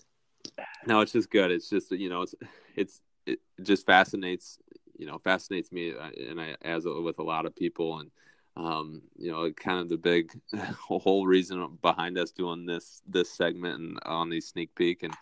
No, 0.87 1.01
it's 1.01 1.11
just 1.11 1.29
good. 1.29 1.51
It's 1.51 1.69
just 1.69 1.91
you 1.91 2.09
know, 2.09 2.23
it's 2.23 2.35
it's 2.75 3.01
it 3.25 3.39
just 3.61 3.85
fascinates 3.85 4.59
you 4.97 5.05
know 5.05 5.17
fascinates 5.17 5.71
me, 5.71 5.93
uh, 5.93 6.09
and 6.29 6.39
I 6.39 6.55
as 6.61 6.85
with 6.85 7.19
a 7.19 7.23
lot 7.23 7.45
of 7.45 7.55
people 7.55 7.99
and 7.99 8.11
um, 8.55 9.01
you 9.17 9.31
know, 9.31 9.51
kind 9.51 9.79
of 9.79 9.89
the 9.89 9.97
big 9.97 10.31
whole 10.79 11.25
reason 11.25 11.77
behind 11.81 12.17
us 12.17 12.31
doing 12.31 12.65
this 12.65 13.01
this 13.07 13.31
segment 13.31 13.79
and 13.79 13.99
on 14.05 14.29
these 14.29 14.47
sneak 14.47 14.73
peek, 14.75 15.03
and 15.03 15.13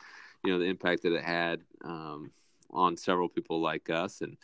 you 0.44 0.52
know 0.52 0.60
the 0.60 0.66
impact 0.66 1.04
that 1.04 1.14
it 1.14 1.24
had 1.24 1.62
um, 1.84 2.32
on 2.72 2.98
several 2.98 3.30
people 3.30 3.62
like 3.62 3.90
us, 3.90 4.22
and 4.22 4.38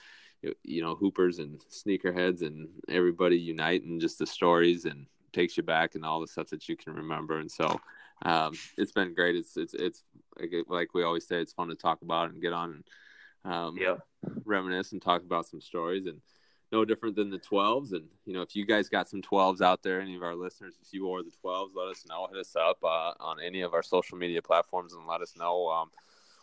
you 0.64 0.82
know 0.82 0.96
hoopers 0.96 1.40
and 1.40 1.62
sneakerheads 1.70 2.42
and 2.42 2.70
everybody 2.88 3.38
unite, 3.38 3.84
and 3.84 4.00
just 4.00 4.20
the 4.20 4.26
stories 4.26 4.86
and 4.86 5.06
takes 5.34 5.58
you 5.58 5.64
back 5.64 5.96
and 5.96 6.06
all 6.06 6.22
the 6.22 6.28
stuff 6.28 6.48
that 6.48 6.70
you 6.70 6.78
can 6.78 6.94
remember, 6.94 7.40
and 7.40 7.52
so 7.52 7.80
um, 8.24 8.54
it's 8.78 8.94
been 8.94 9.14
great. 9.14 9.36
It's 9.36 9.58
it's 9.58 9.74
it's 9.74 10.04
like 10.68 10.94
we 10.94 11.04
always 11.04 11.28
say, 11.28 11.42
it's 11.42 11.54
fun 11.54 11.68
to 11.68 11.76
talk 11.76 12.02
about 12.04 12.30
and 12.30 12.42
get 12.42 12.54
on 12.54 12.72
and 12.72 12.84
um, 13.48 13.78
yeah. 13.80 13.96
reminisce 14.46 14.92
and 14.92 15.02
talk 15.02 15.22
about 15.22 15.48
some 15.48 15.62
stories 15.62 16.06
and 16.06 16.22
no 16.72 16.84
different 16.84 17.16
than 17.16 17.30
the 17.30 17.40
12s. 17.40 17.94
And, 17.94 18.06
you 18.26 18.34
know, 18.34 18.42
if 18.42 18.56
you 18.56 18.66
guys 18.66 18.90
got 18.90 19.08
some 19.08 19.22
12s 19.22 19.62
out 19.62 19.82
there, 19.84 20.02
any 20.02 20.16
of 20.16 20.24
our 20.24 20.36
listeners, 20.36 20.76
if 20.82 20.94
you 20.94 21.06
wore 21.06 21.24
the 21.24 21.32
12s, 21.44 21.70
let 21.74 21.88
us 21.88 22.06
know. 22.08 22.28
Hit 22.30 22.40
us 22.40 22.56
up 22.56 22.78
uh, 22.84 23.14
on 23.20 23.38
any 23.42 23.62
of 23.62 23.74
our 23.74 23.84
social 23.84 24.18
media 24.18 24.42
platforms 24.42 24.94
and 24.94 25.08
let 25.08 25.22
us 25.22 25.34
know 25.38 25.70
um, 25.70 25.90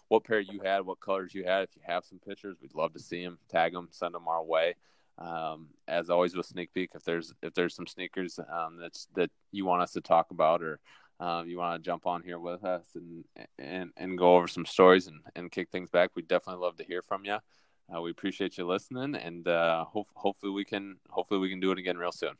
what 0.08 0.24
pair 0.24 0.40
you 0.40 0.60
had, 0.60 0.86
what 0.86 1.00
colors 1.00 1.34
you 1.34 1.44
had. 1.44 1.64
If 1.64 1.76
you 1.76 1.82
have 1.86 2.04
some 2.04 2.18
pictures, 2.18 2.56
we'd 2.60 2.74
love 2.74 2.94
to 2.94 3.00
see 3.00 3.22
them, 3.22 3.38
tag 3.50 3.72
them, 3.72 3.88
send 3.90 4.14
them 4.14 4.28
our 4.28 4.42
way. 4.42 4.74
Um, 5.16 5.68
as 5.86 6.10
always 6.10 6.34
with 6.34 6.46
sneak 6.46 6.74
peek, 6.74 6.90
if 6.94 7.04
there's 7.04 7.32
if 7.40 7.54
there's 7.54 7.76
some 7.76 7.86
sneakers 7.86 8.40
um, 8.52 8.78
that's 8.80 9.06
that 9.14 9.30
you 9.52 9.64
want 9.64 9.82
us 9.82 9.92
to 9.92 10.00
talk 10.00 10.32
about 10.32 10.60
or 10.60 10.80
um, 11.24 11.48
you 11.48 11.56
want 11.56 11.82
to 11.82 11.86
jump 11.86 12.06
on 12.06 12.22
here 12.22 12.38
with 12.38 12.64
us 12.64 12.84
and 12.94 13.24
and 13.58 13.90
and 13.96 14.18
go 14.18 14.36
over 14.36 14.46
some 14.46 14.66
stories 14.66 15.06
and 15.06 15.20
and 15.34 15.50
kick 15.50 15.70
things 15.70 15.88
back, 15.88 16.10
we'd 16.14 16.28
definitely 16.28 16.62
love 16.62 16.76
to 16.76 16.84
hear 16.84 17.00
from 17.00 17.24
you. 17.24 17.38
Uh, 17.94 18.00
we 18.00 18.10
appreciate 18.10 18.58
you 18.58 18.66
listening, 18.66 19.14
and 19.14 19.48
uh, 19.48 19.84
ho- 19.84 20.06
hopefully 20.14 20.52
we 20.52 20.64
can 20.64 20.96
hopefully 21.08 21.40
we 21.40 21.48
can 21.48 21.60
do 21.60 21.70
it 21.70 21.78
again 21.78 21.96
real 21.96 22.12
soon. 22.12 22.34